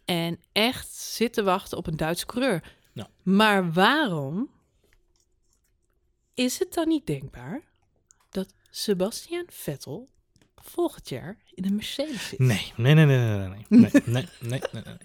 [0.04, 2.62] En echt zit te wachten op een Duitse coureur.
[2.92, 3.08] Ja.
[3.22, 4.48] Maar waarom
[6.38, 7.62] is het dan niet denkbaar
[8.30, 10.08] dat Sebastian Vettel
[10.56, 12.38] volgend jaar in een Mercedes zit?
[12.38, 14.96] Nee, nee, nee, nee, nee, nee, nee, nee, nee, nee, nee, nee.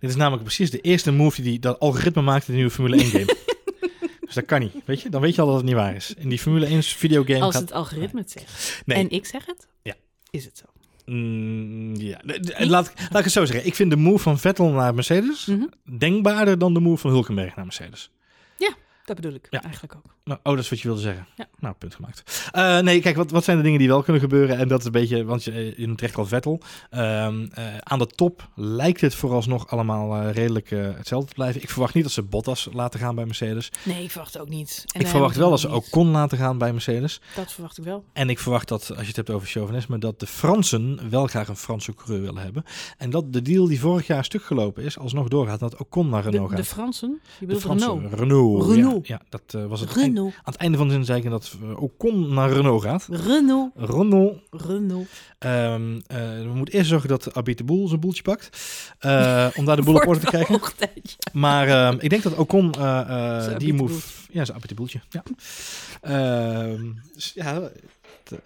[0.00, 2.96] Dit is namelijk precies de eerste move die dat algoritme maakt in de nieuwe Formule
[2.96, 3.36] 1 game.
[4.20, 5.08] dus dat kan niet, weet je?
[5.08, 6.14] Dan weet je al dat het niet waar is.
[6.14, 7.62] In die Formule 1 videogame Als gaat...
[7.62, 8.82] het algoritme het zegt.
[8.86, 8.96] Nee.
[8.98, 9.66] En ik zeg het?
[9.82, 9.94] Ja.
[10.30, 10.64] Is het zo?
[11.04, 12.20] Mm, ja,
[12.58, 13.66] laat, laat ik het zo zeggen.
[13.66, 15.64] Ik vind de move van Vettel naar Mercedes Mhm.
[15.98, 18.10] denkbaarder dan de move van Hulkenberg naar Mercedes.
[19.10, 19.62] Dat bedoel ik Ja.
[19.62, 20.14] eigenlijk ook.
[20.24, 21.26] Nou, oh, dat is wat je wilde zeggen.
[21.36, 21.48] Ja.
[21.58, 22.48] Nou, punt gemaakt.
[22.52, 24.58] Eh, nee, kijk, wat, wat zijn de dingen die wel kunnen gebeuren?
[24.58, 26.60] En dat is een beetje, want je, eh, je noemt terecht al Vettel.
[26.90, 27.26] Eh,
[27.78, 31.62] aan de top lijkt het vooralsnog allemaal redelijk hetzelfde te blijven.
[31.62, 33.70] Ik verwacht niet dat ze Bottas laten gaan bij Mercedes.
[33.82, 34.84] Nee, ik verwacht ook niet.
[34.94, 37.20] En ik verwacht wel dat ze ook ook Ocon laten gaan bij Mercedes.
[37.34, 38.04] Dat verwacht ik wel.
[38.12, 41.48] En ik verwacht dat, als je het hebt over chauvinisme, dat de Fransen wel graag
[41.48, 42.64] een Franse coureur willen hebben.
[42.98, 45.60] En dat de deal die vorig jaar stuk gelopen is, alsnog doorgaat.
[45.60, 46.66] Dat Ocon naar De, Renault de gaat.
[46.66, 47.08] Fransen?
[47.08, 48.14] Je De bedoelt Franse Renault?
[48.14, 48.66] Renault.
[48.70, 48.94] Renault.
[48.94, 49.92] Ja, ja, dat eh, was het.
[49.92, 50.34] Renault.
[50.34, 53.06] aan het einde van de zin zei ik dat uh, Ocon naar Renault gaat.
[53.10, 53.72] Renault.
[53.76, 54.38] Renault.
[54.50, 55.08] Renault.
[55.38, 58.58] Ehm, eh, we moeten eerst zorgen dat Abit de Boel zijn boeltje pakt.
[58.98, 60.60] eh, om daar de boel op orde te krijgen.
[61.32, 64.06] Maar ehm, ik denk dat Ocon eh, eh, Zijn die move...
[64.30, 65.00] Ja, zijn Abit de Boeltje.
[65.10, 65.22] Ja.
[67.14, 67.60] Dus ja...
[67.60, 68.38] eh,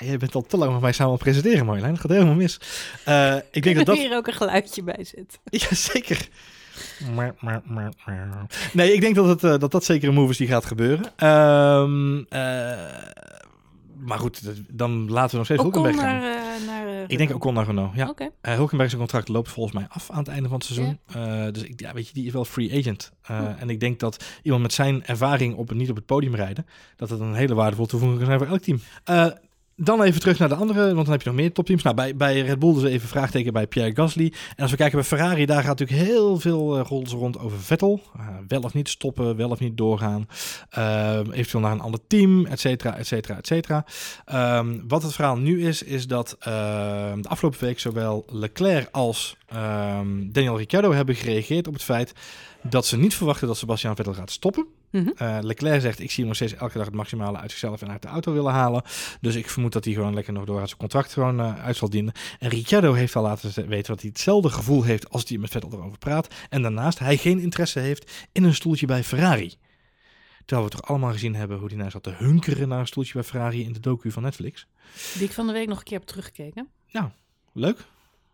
[0.00, 1.92] ja, jij bent al te lang met mij samen aan het presenteren, Marjolein.
[1.92, 2.60] Dat gaat helemaal mis.
[3.04, 3.96] Eh, ik denk dat dat...
[3.96, 5.38] hier ook een geluidje bij zit.
[5.50, 5.66] Ja,
[8.72, 11.04] Nee, ik denk dat, het, eh, dat dat zeker een move is die gaat gebeuren.
[11.16, 12.78] Ehm, eh,
[14.04, 16.20] maar goed, dat- dan laten we nog steeds Hulkenberg gaan.
[16.20, 17.34] naar, eh, naar eh, Ik denk.
[17.34, 18.08] Ocon naar Renault, ja.
[18.40, 20.98] Eh, Hulkenberg zijn contract loopt volgens mij af aan het einde van het seizoen.
[21.52, 23.12] Dus ik, ja, weet je, die is wel free agent.
[23.58, 26.66] En ik denk dat iemand met zijn ervaring op, het- niet op het podium rijden,
[26.96, 28.80] dat het een hele waardevolle toevoeging kan zijn voor elk team.
[29.80, 31.82] Eh, dan even terug naar de andere, want dan heb je nog meer topteams.
[31.82, 34.32] Nou, bij, bij Red Bull dus even vraagteken bij Pierre Gasly.
[34.56, 38.00] En als we kijken bij Ferrari, daar gaat natuurlijk heel veel uh, rond over Vettel.
[38.16, 40.28] Uh, wel of niet stoppen, wel of niet doorgaan.
[40.78, 43.84] Uh, eventueel naar een ander team, et cetera, et cetera, et cetera.
[44.58, 46.44] Um, wat het verhaal nu is, is dat uh,
[47.20, 52.12] de afgelopen week zowel Leclerc als um, Daniel Ricciardo hebben gereageerd op het feit
[52.62, 54.66] dat ze niet verwachten dat Sebastian Vettel gaat stoppen.
[54.90, 55.02] Mhm.
[55.02, 55.26] Mm -hmm.
[55.26, 57.90] uh, Leclerc zegt, ik zie hem nog steeds elke dag het maximale uit zichzelf en
[57.90, 58.82] uit de auto willen halen.
[59.20, 61.90] Dus ik vermoed dat hij gewoon lekker nog door zijn contract gewoon uh, uit zal
[61.90, 62.12] dienen.
[62.38, 65.72] En Ricciardo heeft al laten weten dat hij hetzelfde gevoel heeft als hij met Vettel
[65.72, 66.34] erover praat.
[66.48, 69.54] En daarnaast hij geen interesse heeft in een stoeltje bij Ferrari.
[70.44, 73.12] Terwijl we toch allemaal gezien hebben hoe hij nou zat te hunkeren naar een stoeltje
[73.12, 74.66] bij Ferrari in de docu van Netflix.
[75.14, 76.68] Die ik van de week nog een keer heb teruggekeken.
[76.90, 77.08] Nou,
[77.52, 77.78] leuk.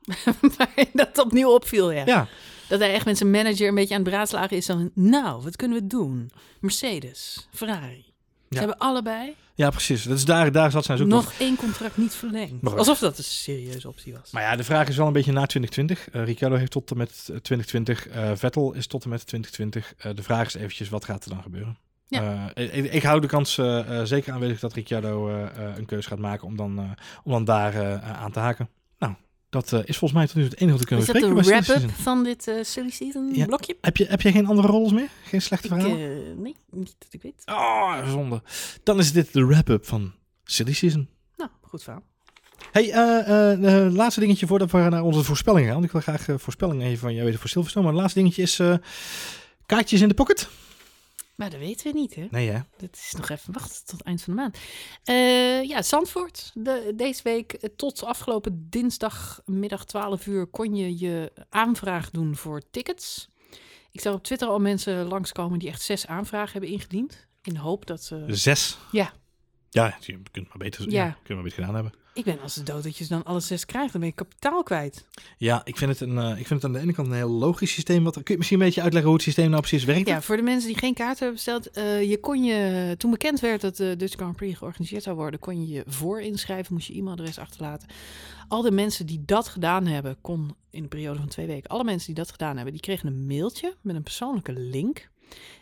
[0.56, 2.02] Waarin dat opnieuw opviel, ja.
[2.06, 2.28] ja.
[2.68, 4.66] Dat hij echt met zijn manager een beetje aan het beraadslagen is.
[4.66, 6.30] Dan, nou, wat kunnen we doen?
[6.60, 8.04] Mercedes, Ferrari.
[8.48, 8.58] Ze ja.
[8.58, 10.02] hebben allebei ja, precies.
[10.02, 12.76] Dus daar, daar zat zijn nog één contract niet verlengd.
[12.76, 14.30] Alsof dat een serieuze optie was.
[14.30, 16.14] Maar ja, de vraag is wel een beetje na 2020.
[16.14, 18.08] Uh, Ricciardo heeft tot en met 2020.
[18.08, 20.06] Uh, Vettel is tot en met 2020.
[20.06, 21.78] Uh, de vraag is eventjes, wat gaat er dan gebeuren?
[22.08, 22.52] Ja.
[22.56, 25.28] Uh, ik, ik, hou de kans uh, uh, zeker aanwezig dat Ricciardo
[25.76, 28.68] een keuze gaat maken om dan, om dan daar aan te haken.
[29.48, 31.58] Dat is volgens mij tot nu het enige wat we kunnen is bespreken.
[31.58, 33.46] Is dat de wrap-up van dit silly season ja.
[33.46, 33.76] blokje?
[33.80, 35.08] Heb je, heb jij geen andere roles meer?
[35.24, 36.42] Geen slechte verhalen?
[36.42, 37.42] nee, niet dat ik weet.
[37.44, 38.42] Oh, zonde.
[38.82, 40.12] Dan is dit de wrap-up van
[40.44, 41.08] silly season.
[41.36, 42.02] Nou, goed verhaal.
[42.72, 45.74] Hey, uh, laatste dingetje voordat we naar onze voorspellingen gaan.
[45.74, 47.84] Want ik wil graag uh, voorspellingen even van jou weten voor Silverstone.
[47.84, 48.74] Maar het laatste dingetje is uh,
[49.66, 50.48] kaartjes in de pocket.
[51.36, 52.26] Maar dat weten we niet, hè?
[52.30, 52.60] Nee, hè?
[52.76, 54.58] Dat is nog even wachten tot het eind van de maand.
[55.04, 56.50] Uh, ja, Zandvoort.
[56.54, 63.28] De, deze week tot afgelopen dinsdagmiddag 12 uur kon je je aanvraag doen voor tickets.
[63.90, 67.26] Ik zag op Twitter al mensen langskomen die echt zes aanvragen hebben ingediend.
[67.42, 68.24] In de hoop dat ze...
[68.28, 68.78] Zes?
[68.92, 69.12] Ja.
[69.70, 71.04] Ja, je kunt maar beter, Ja.
[71.04, 71.10] ja.
[71.10, 71.92] kun je maar beter gedaan hebben.
[72.16, 73.92] Ik ben als de dood dat je ze dan alle zes krijgt.
[73.92, 75.04] Dan ben je kapitaal kwijt.
[75.38, 77.28] Ja, ik vind, het een, eh, ik vind het aan de ene kant een heel
[77.28, 78.04] logisch systeem.
[78.04, 80.08] Wat, kun je misschien een beetje uitleggen hoe het systeem nou precies werkt?
[80.08, 81.70] Ja, voor de mensen die geen kaart hebben besteld.
[81.70, 85.40] eh, je kon je, toen bekend werd dat de Dutch Grand Prix georganiseerd zou worden,
[85.40, 87.88] kon je je voor inschrijven, moest je e-mailadres achterlaten.
[88.48, 91.84] Al de mensen die dat gedaan hebben, kon in een periode van twee weken, alle
[91.84, 95.08] mensen die dat gedaan hebben, die kregen een mailtje met een persoonlijke link.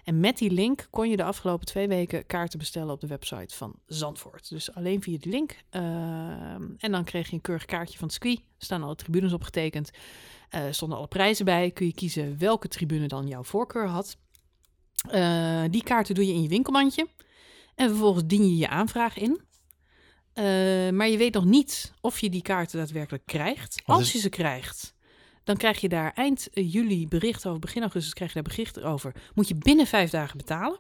[0.05, 3.55] En met die link kon je de afgelopen twee weken kaarten bestellen op de website
[3.55, 4.49] van Zandvoort.
[4.49, 5.57] Dus alleen via die link.
[5.71, 5.83] eh,
[6.79, 8.39] en dan kreeg je een keurig kaartje van het circuit.
[8.39, 9.91] Er staan alle tribunes opgetekend.
[10.49, 11.71] Er stonden alle prijzen bij.
[11.71, 14.17] Kun je kiezen welke tribune dan jouw voorkeur had.
[15.11, 17.09] Eh, die kaarten doe je in je winkelmandje.
[17.75, 19.41] En vervolgens dien je je aanvraag in.
[20.33, 20.45] Eh,
[20.91, 23.83] maar je weet nog niet of je die kaarten daadwerkelijk krijgt.
[23.85, 24.94] Als je ze krijgt,
[25.45, 27.61] dan krijg je daar eind eh, juli bericht over.
[27.61, 29.15] Begin augustus krijg je daar bericht over.
[29.35, 30.79] Moet je binnen vijf dagen betalen.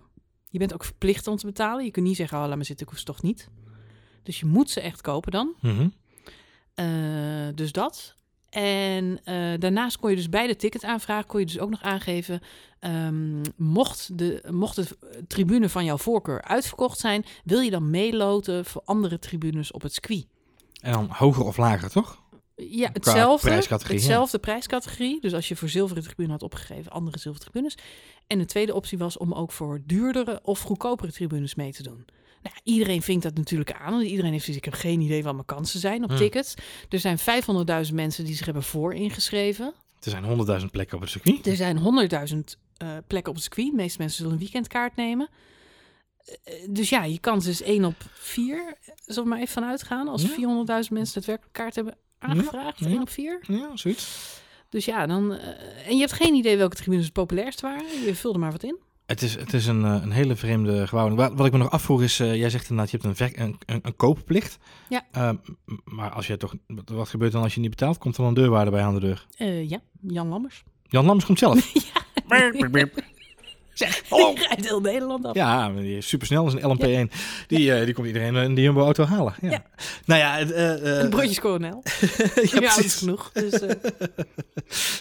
[0.50, 1.84] Je bent ook verplicht om te betalen.
[1.84, 3.48] Je kunt niet zeggen, oh, laat me zitten, ik hoef ze toch niet.
[4.22, 5.54] Dus je moet ze echt kopen dan.
[5.60, 5.88] Mhm.
[6.74, 6.86] Eh,
[7.54, 8.14] dus dat.
[8.50, 12.40] En eh, daarnaast kon je dus bij de ticketaanvraag kon je dus ook nog aangeven,
[12.78, 14.86] ehm, mocht, de, mocht de
[15.26, 19.92] tribune van jouw voorkeur uitverkocht zijn, wil je dan meeloten voor andere tribunes op het
[19.92, 20.26] circuit?
[20.80, 22.22] En dan hoger of lager, toch?
[22.57, 23.48] Ja, hetzelfde.
[23.48, 24.05] prijscategorie, ja.
[24.07, 25.20] hetzelfde prijscategorie.
[25.20, 27.76] Dus als je voor zilveren tribune had opgegeven, andere zilveren tribunes.
[28.26, 32.05] En de tweede optie was om ook voor duurdere of goedkopere tribunes mee te doen.
[32.42, 33.92] Nou, iedereen vinkt dat natuurlijk aan.
[33.92, 36.18] want Iedereen heeft zoiets, ik heb geen idee wat mijn kansen zijn op Hmm.
[36.18, 36.55] tickets.
[36.88, 39.74] Er zijn 500.000 mensen die zich hebben voor ingeschreven.
[40.00, 41.46] Er zijn honderdduizend plekken op het circuit.
[41.46, 43.70] Er zijn 100.000 eh, plekken op het circuit.
[43.70, 45.28] De meeste mensen zullen een weekendkaart nemen.
[46.44, 48.76] Eh, dus ja, je kans is 1 op 4.
[49.07, 50.09] Zullen we maar even vanuit gaan?
[50.09, 50.28] Als Ja.
[50.28, 52.78] 400.000 mensen daadwerkelijk kaart hebben aangevraagd.
[52.78, 52.86] ja.
[52.86, 53.40] 1 op 4.
[53.46, 54.32] Ja, zoiets.
[54.68, 55.32] Dus ja, dan.
[55.34, 58.02] eh, en je hebt geen idee welke tribunes het populairst waren.
[58.04, 58.76] Je vulde maar wat in.
[59.06, 61.18] Het is, het is een, eh, een hele vreemde gebouwing.
[61.18, 63.40] Wat, wat ik me nog afvroeg is, eh, jij zegt inderdaad, je hebt een, ver-
[63.42, 64.58] een, een, een koopplicht.
[64.88, 65.06] Ja.
[65.12, 65.36] Ehm,
[65.84, 66.54] maar als je toch,
[66.84, 67.98] wat, gebeurt dan als je niet betaalt?
[67.98, 69.26] Komt er dan een deurwaarde bij aan de deur?
[69.36, 70.62] Eh, ja, Jan Lammers.
[70.82, 71.72] Jan Lammers komt zelf.
[73.74, 74.34] Zeg, hallo.
[74.34, 75.34] die rijdt heel Nederland af.
[75.34, 77.12] Ja, die is supersnel, is een LMP1.
[77.46, 79.34] Die, eh, die komt iedereen in de Jumbo-auto halen.
[79.40, 79.50] Ja.
[79.50, 79.64] Ja.
[80.04, 81.82] Nou ja, eh, eh, Een broodjes kolonel.
[82.34, 83.30] ja, je oud genoeg.
[83.32, 83.60] Dus, eh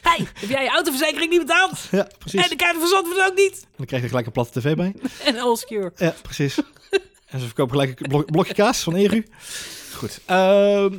[0.08, 1.80] hey, heb jij je autoverzekering niet betaald?
[1.92, 2.42] Ja, precies.
[2.44, 3.68] En de kaart van Zandvoort ook niet.
[3.78, 4.94] Dan krijg je gelijk een platte tv bij.
[5.26, 5.92] En Allscure.
[5.96, 6.58] Ja, precies.
[7.34, 9.26] En ze verkopen gelijk een blok- blokje kaas van Eru.
[9.94, 10.22] Goed.
[10.26, 10.94] Ehm,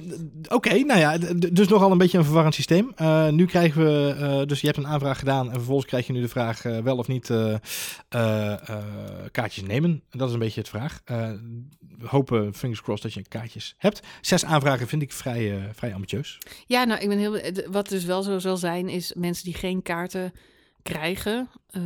[0.48, 1.18] Oké, nou ja,
[1.52, 2.92] dus nogal een beetje een verwarrend systeem.
[2.96, 6.12] Eh, nu krijgen we, eh, dus je hebt een aanvraag gedaan en vervolgens krijg je
[6.12, 7.54] nu de vraag eh, wel of niet eh,
[8.08, 8.76] eh, eh,
[9.30, 10.02] kaartjes nemen.
[10.10, 11.00] Dat is een beetje het vraag.
[11.04, 11.30] Eh,
[11.98, 14.00] we hopen, fingers crossed, dat je kaartjes hebt.
[14.20, 16.38] Zes aanvragen vind ik vrij, eh, vrij ambitieus.
[16.66, 17.38] Ja, nou, ik ben heel.
[17.70, 20.32] Wat dus wel zo zal zijn, is mensen die geen kaarten
[20.82, 21.82] krijgen, eh,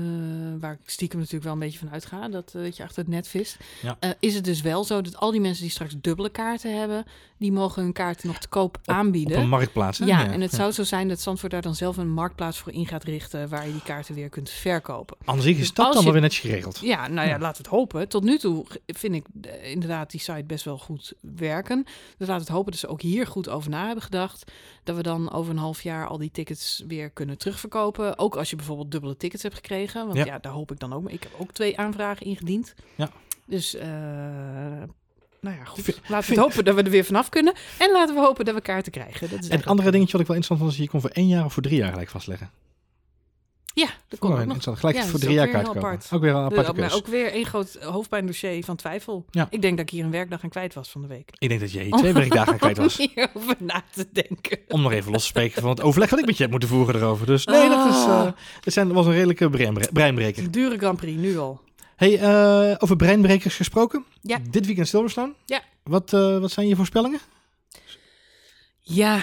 [0.61, 3.09] waar ik stiekem natuurlijk wel een beetje van uitga, dat, eh, dat je achter het
[3.13, 3.97] net vist, Ja.
[4.01, 7.05] eh, is het dus wel zo dat al die mensen die straks dubbele kaarten hebben,
[7.39, 9.39] die mogen hun kaarten nog te koop Op aanbieden.
[9.39, 9.99] een marktplaats.
[9.99, 10.05] hè?
[10.05, 12.87] ja, en het zou zo zijn dat Zandvoort daar dan zelf een marktplaats voor in
[12.87, 15.17] gaat richten, waar je die kaarten weer kunt verkopen.
[15.25, 16.79] Aan zich is Dus dat dan je- wel weer netjes geregeld.
[16.83, 18.09] Ja, nou ja, we het hopen.
[18.09, 19.25] Tot nu toe vind ik
[19.63, 21.83] inderdaad die site best wel goed werken.
[21.85, 21.95] Dus
[22.29, 24.53] laten we het hopen dat ze ook hier goed over na hebben gedacht.
[24.85, 28.19] Dat we dan over een half jaar al die tickets weer kunnen terugverkopen.
[28.19, 29.77] Ook als je bijvoorbeeld dubbele tickets hebt gekregen.
[29.87, 30.25] Want Ja.
[30.25, 31.03] ja, daar hoop ik dan ook.
[31.03, 31.15] mee.
[31.15, 32.75] Ik heb ook twee aanvragen ingediend.
[32.95, 33.11] Ja.
[33.45, 33.89] Dus, eh,
[35.41, 36.01] nou ja, goed.
[36.09, 37.55] Laten we hopen dat we er weer vanaf kunnen.
[37.79, 39.31] En laten we hopen dat we kaarten krijgen.
[39.31, 41.11] Dat is En het andere dingetje wat ik wel interessant vond, is je kon voor
[41.11, 42.51] één jaar of voor drie jaar gelijk vastleggen.
[43.79, 44.41] Ja, dat komt ook nog.
[44.47, 44.79] interessant.
[44.79, 45.81] Gelijk Ja, voor drie jaar kaart kopen.
[45.83, 46.09] apart.
[46.13, 49.25] Ook weer een De- aparte maar ook weer een groot hoofdpijndossier van twijfel.
[49.31, 49.47] Ja.
[49.51, 51.31] Ik denk dat ik hier een werkdag aan kwijt was van de week.
[51.39, 52.99] Ik denk dat je hier twee werkdagen kwijt was.
[53.01, 54.59] Om hierover na te denken.
[54.69, 56.69] Om nog even los te spreken van het overleg wat ik met je heb moeten
[56.69, 57.27] voeren erover.
[57.27, 58.33] Dus nee, dat, is, eh, Ah.
[58.61, 60.51] dat zijn, was een redelijke breinbre- breinbreker.
[60.51, 61.61] Dure Grand Prix, nu al.
[61.97, 64.05] Hey, eh, over breinbrekers gesproken.
[64.23, 64.39] Ja.
[64.51, 65.33] Dit weekend Silverstone.
[65.47, 65.61] Ja.
[65.83, 67.21] Wat, eh, wat zijn je voorspellingen?
[68.81, 69.23] Ja, eh,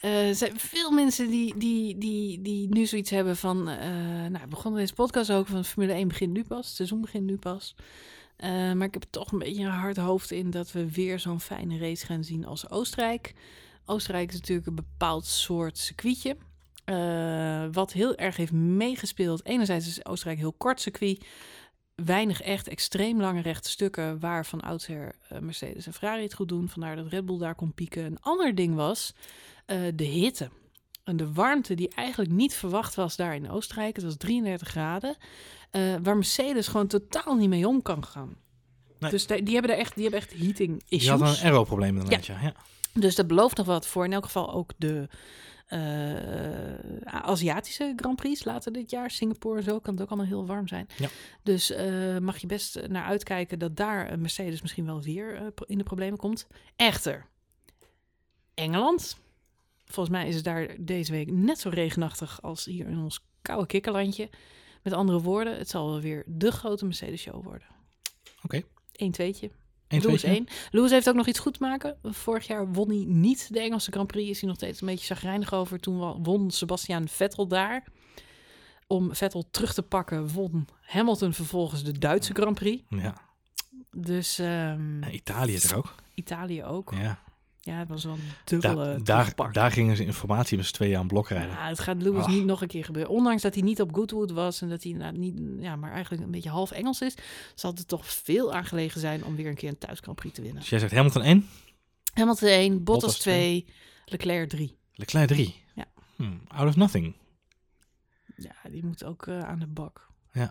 [0.00, 3.68] er zijn veel mensen die, die, die, die nu zoiets hebben van...
[3.68, 3.88] eh
[4.28, 6.66] nou, we begonnen deze podcast ook van Formule 1 begint nu pas.
[6.66, 7.74] Het seizoen begint nu pas.
[8.36, 11.40] Eh, maar ik heb toch een beetje een hard hoofd in dat we weer zo'n
[11.40, 13.34] fijne race gaan zien als Oostenrijk.
[13.84, 16.36] Oostenrijk is natuurlijk een bepaald soort circuitje.
[16.84, 19.44] Eh, wat heel erg heeft meegespeeld.
[19.44, 21.26] Enerzijds is Oostenrijk een heel kort circuit.
[22.04, 26.48] Weinig echt extreem lange rechte stukken waar van oudsher eh, Mercedes en Ferrari het goed
[26.48, 26.68] doen.
[26.68, 28.04] Vandaar dat Red Bull daar kon pieken.
[28.04, 29.14] Een ander ding was
[29.66, 30.48] eh, de hitte.
[31.04, 33.96] En de warmte die eigenlijk niet verwacht was daar in Oostenrijk.
[33.96, 35.16] Het was 33 graden.
[35.70, 38.36] eh, waar Mercedes gewoon totaal niet mee om kan gaan.
[38.98, 39.10] Nee.
[39.10, 41.20] Dus die die hebben er echt, die hebben echt heating Je issues.
[41.20, 42.40] had een aero-probleem inderdaad, ja.
[42.42, 42.54] ja.
[42.94, 45.08] Dus dat belooft nog wat voor in elk geval ook de
[47.04, 49.10] Aziatische Grand Prix later dit jaar.
[49.10, 50.86] Singapore en zo kan het ook allemaal heel warm zijn.
[50.96, 51.08] Ja.
[51.42, 55.46] Dus eh, mag je best naar uitkijken dat daar eh, Mercedes misschien wel weer eh,
[55.66, 56.46] in de problemen komt.
[56.76, 57.26] Echter,
[58.54, 59.16] Engeland.
[59.84, 63.66] Volgens mij is het daar deze week net zo regenachtig als hier in ons koude
[63.66, 64.30] kikkerlandje.
[64.82, 67.68] Met andere woorden, het zal wel weer de grote Mercedes-show worden.
[68.42, 68.62] Oké.
[68.92, 69.50] 1 tweetje.
[69.90, 70.38] Eén, Lewis tweetje?
[70.38, 70.46] 1.
[70.70, 71.96] Lewis heeft ook nog iets goed te maken.
[72.02, 74.30] Vorig jaar won hij niet de Engelse Grand Prix.
[74.30, 75.80] Is hij nog steeds een beetje chagrijnig over.
[75.80, 77.84] Toen won Sebastian Vettel daar.
[78.86, 82.82] Om Vettel terug te pakken, won Hamilton vervolgens de Duitse Grand Prix.
[82.88, 83.14] Ja.
[83.90, 85.94] Dus En Italië is er ook.
[86.14, 86.92] Italië ook.
[86.94, 87.18] Ja.
[87.62, 89.54] Ja, het was wel een Da- dubbele daar, terugpak.
[89.54, 91.50] daar gingen ze informatie met z'n tweeën aan blok rijden.
[91.50, 92.28] Ja, het gaat Lewis Ach.
[92.30, 93.12] niet nog een keer gebeuren.
[93.12, 96.22] Ondanks dat hij niet op Goodwood was en dat hij nou, niet, ja, maar eigenlijk
[96.22, 97.14] een beetje half Engels is,
[97.54, 100.42] zal het toch veel aangelegen zijn om weer een keer een thuis Grand Prix te
[100.42, 100.60] winnen.
[100.60, 101.46] Dus jij zegt Hamilton 1,
[102.14, 103.66] Hamilton 1, Bottas Bottas 2,
[104.04, 104.76] Leclerc 3.
[104.94, 105.54] Leclerc 3.
[105.74, 105.84] Ja.
[106.16, 107.14] Hmm, out of nothing.
[108.36, 110.08] Ja, die moet ook eh, aan de bak.
[110.30, 110.44] Eh,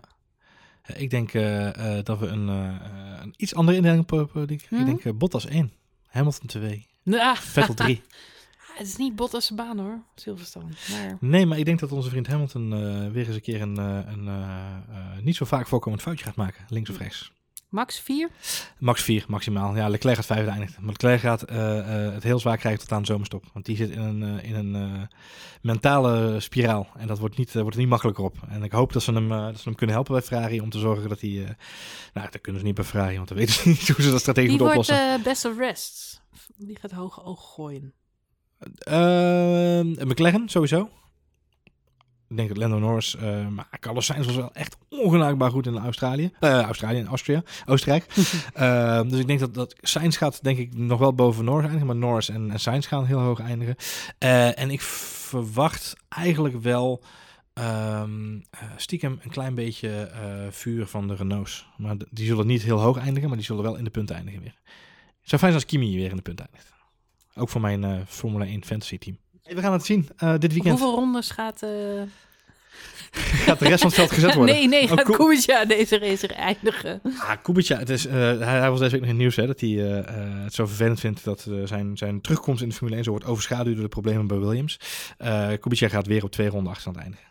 [0.96, 4.36] Ik denk eh, eh, dat we een, een iets andere indeling op...
[4.50, 4.84] ik, Hmm?
[4.84, 5.72] denk Bottas 1,
[6.06, 8.02] Hamilton 2, Nou, Vettel 3.
[8.74, 10.66] het is niet Bottas' baan hoor, Silverstone.
[10.90, 13.78] Maar Nee, maar ik denk dat onze vriend Hamilton eh, weer eens een keer een,
[13.78, 14.34] eh, een eh,
[14.88, 16.64] eh, niet zo vaak voorkomend foutje gaat maken.
[16.68, 17.32] Links of rechts.
[17.68, 18.28] Max 4?
[18.78, 19.76] Max 4 maximaal.
[19.76, 20.74] Ja, Leclerc gaat vijfde eindigen.
[20.82, 23.44] Maar Leclerc gaat eh, eh, het heel zwaar krijgen tot aan de zomerstop.
[23.52, 25.00] Want die zit in een, eh, in een eh,
[25.62, 26.86] mentale spiraal.
[26.96, 28.36] En dat wordt, niet, wordt er niet makkelijker op.
[28.48, 30.60] En ik hoop dat ze, hem, eh, dat ze hem kunnen helpen bij Ferrari.
[30.60, 31.30] Om te zorgen dat hij...
[31.30, 31.50] eh,
[32.14, 33.16] nou, dat kunnen ze niet bij Ferrari.
[33.16, 35.14] Want dan weten ze niet hoe ze dat strategisch moeten wordt oplossen.
[35.18, 36.09] eh best of rest?
[36.56, 37.94] Wie gaat hoge oog gooien?
[38.78, 40.90] Eh, McLaren, sowieso.
[42.30, 45.78] Ik denk dat Lando Norris, eh, maar Carlos Sainz was wel echt ongenaakbaar goed in
[45.78, 46.30] Australië.
[46.40, 48.06] Eh, Australië en Austria, Oostenrijk.
[48.54, 51.86] Eh, dus ik denk dat, dat Sainz gaat denk ik nog wel boven Norris eindigen.
[51.86, 53.76] Maar Norris en, en Sainz gaan heel hoog eindigen.
[54.18, 57.02] Eh, en ik verwacht eigenlijk wel
[57.52, 60.10] ehm, eh, stiekem een klein beetje
[60.50, 61.66] vuur van de Renaults.
[61.76, 64.40] Maar die zullen niet heel hoog eindigen, maar die zullen wel in de punten eindigen
[64.40, 64.58] weer.
[65.30, 66.72] Het zou fijn zijn als Kimi weer in de punten eindigt.
[67.34, 69.18] Ook voor mijn eh, Formule 1 fantasy team.
[69.42, 70.78] We gaan het zien eh, dit weekend.
[70.78, 71.62] hoeveel rondes gaat...
[71.62, 71.70] eh
[73.46, 74.54] Gaat de rest van het veld gezet worden?
[74.54, 77.00] nee, nee, Oh, gaat Ko- Kubica deze race eindigen?
[77.04, 79.46] Ah, Kubica, het is, eh, hij, hij was deze week nog in het nieuws hè,
[79.46, 83.04] dat hij het zo vervelend vindt dat eh, zijn, zijn terugkomst in de Formule 1
[83.04, 84.80] zo wordt overschaduwd door de problemen bij Williams.
[85.18, 87.26] Eh Kubica gaat weer op twee ronden achterstand eindigen.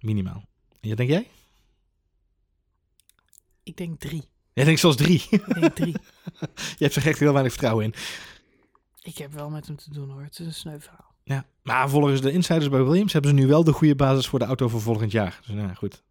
[0.00, 0.44] Minimaal.
[0.80, 1.28] En wat denk jij?
[3.62, 4.32] Ik denk drie.
[4.54, 5.26] Jij denkt zelfs drie.
[5.30, 5.96] Ik denk drie.
[6.78, 7.94] Je hebt er echt heel weinig vertrouwen in.
[9.02, 10.22] Ik heb wel met hem te doen hoor.
[10.22, 11.14] Het is een sneu verhaal.
[11.24, 11.44] Ja.
[11.62, 14.44] Maar volgens de insiders bij Williams hebben ze nu wel de goede basis voor de
[14.44, 15.40] auto voor volgend jaar.
[15.46, 16.02] Dus nou ja, goed.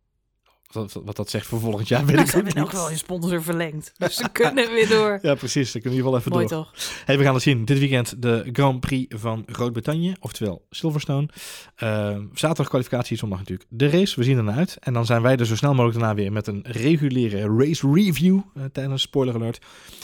[0.74, 2.97] Wat, wat dat zegt voor volgend jaar, weet Nou, ik ze hebben ook wel hun
[2.97, 3.91] sponsor verlengd.
[3.97, 5.19] Dus ze kunnen weer door.
[5.21, 5.71] Ja, precies.
[5.71, 6.63] Dan kunnen we hier wel even Mooi door.
[6.63, 6.74] toch?
[7.05, 7.65] Hey, we gaan het zien.
[7.65, 11.28] Dit weekend de Grand Prix van Groot-Brittannië, oftewel Silverstone.
[11.76, 14.15] Eh, zaterdag kwalificatie, zondag natuurlijk de race.
[14.15, 14.78] We zien er naar uit.
[14.80, 18.39] En dan zijn wij er zo snel mogelijk daarna weer met een reguliere race review
[18.55, 19.59] eh, tijdens Spoiler Alert.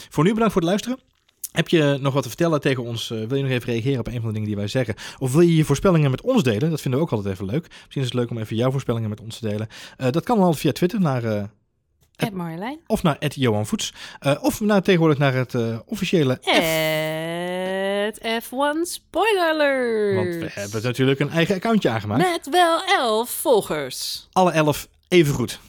[0.08, 0.98] Voor nu bedankt voor het luisteren.
[1.52, 3.10] Heb je nog wat te vertellen tegen ons?
[3.10, 4.94] Eh, wil je nog even reageren op een van de dingen die wij zeggen?
[5.18, 6.70] Of wil je je voorspellingen met ons delen?
[6.70, 7.68] Dat vinden we ook altijd even leuk.
[7.68, 9.68] Misschien is het leuk om even jouw voorspellingen met ons te delen.
[9.96, 11.50] Eh, dat kan dan altijd via Twitter naar...
[12.16, 12.80] Ed Marjolein.
[12.86, 13.92] of naar Johan Voets.
[14.40, 15.54] Of naar, tegenwoordig naar het
[15.86, 20.14] officiële Het F1 Spoiler Alert.
[20.14, 22.30] Want we hebben natuurlijk een eigen accountje aangemaakt.
[22.30, 24.28] Met wel elf volgers.
[24.32, 25.60] Alle elf even goed.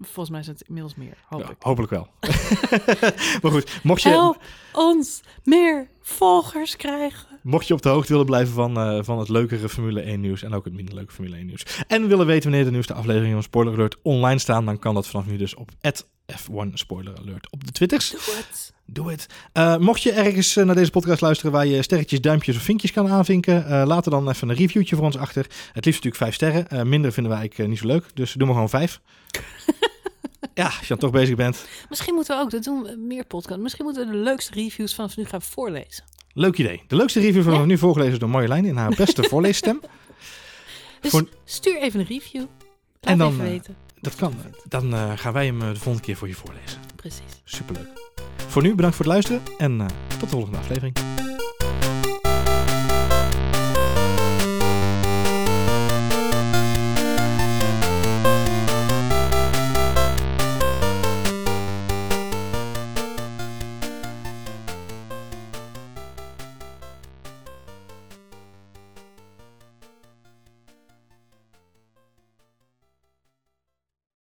[0.00, 1.56] Volgens mij zijn het inmiddels meer, Ja, ik.
[1.58, 2.08] hopelijk wel.
[3.42, 4.42] maar goed, mocht je, Help
[4.72, 7.27] ons meer volgers krijgen.
[7.42, 10.42] Mocht je op de hoogte willen blijven van, eh, van het leukere Formule 1 nieuws
[10.42, 11.62] en ook het minder leuke Formule 1 nieuws.
[11.86, 15.06] En willen weten wanneer de nieuwste afleveringen van Spoiler Alert online staan, dan kan dat
[15.06, 18.10] vanaf nu dus op F1 Spoiler Alert op de Twitters.
[18.10, 18.72] Doe het.
[18.86, 19.26] Doe het.
[19.52, 22.92] Eh, mocht je ergens eh, naar deze podcast luisteren waar je sterretjes, duimpjes of vinkjes
[22.92, 25.42] kan aanvinken, laat er dan even een reviewtje voor ons achter.
[25.72, 26.88] Het liefst natuurlijk vijf sterren.
[26.88, 29.00] Minder vinden wij eigenlijk niet zo leuk, dus doe maar gewoon vijf.
[30.54, 31.66] ja, als je dan toch bezig bent.
[31.88, 33.60] Misschien moeten we ook, dat doen we meer podcast.
[33.60, 36.04] Misschien moeten we de leukste reviews vanaf nu gaan voorlezen.
[36.38, 36.82] Leuk idee.
[36.86, 37.64] De leukste review van Ja.
[37.64, 39.80] nu voorgelezen door Marjolein in haar beste voorleesstem.
[41.00, 42.40] Dus Voor- stuur even een review.
[42.40, 43.76] Laat En dan, even eh, weten.
[44.00, 44.34] Dat kan.
[44.68, 46.80] Dan eh, gaan wij hem eh, de volgende keer voor je voorlezen.
[46.96, 47.42] Precies.
[47.44, 47.86] Superleuk.
[48.48, 50.94] Voor nu bedankt voor het luisteren en tot de volgende aflevering.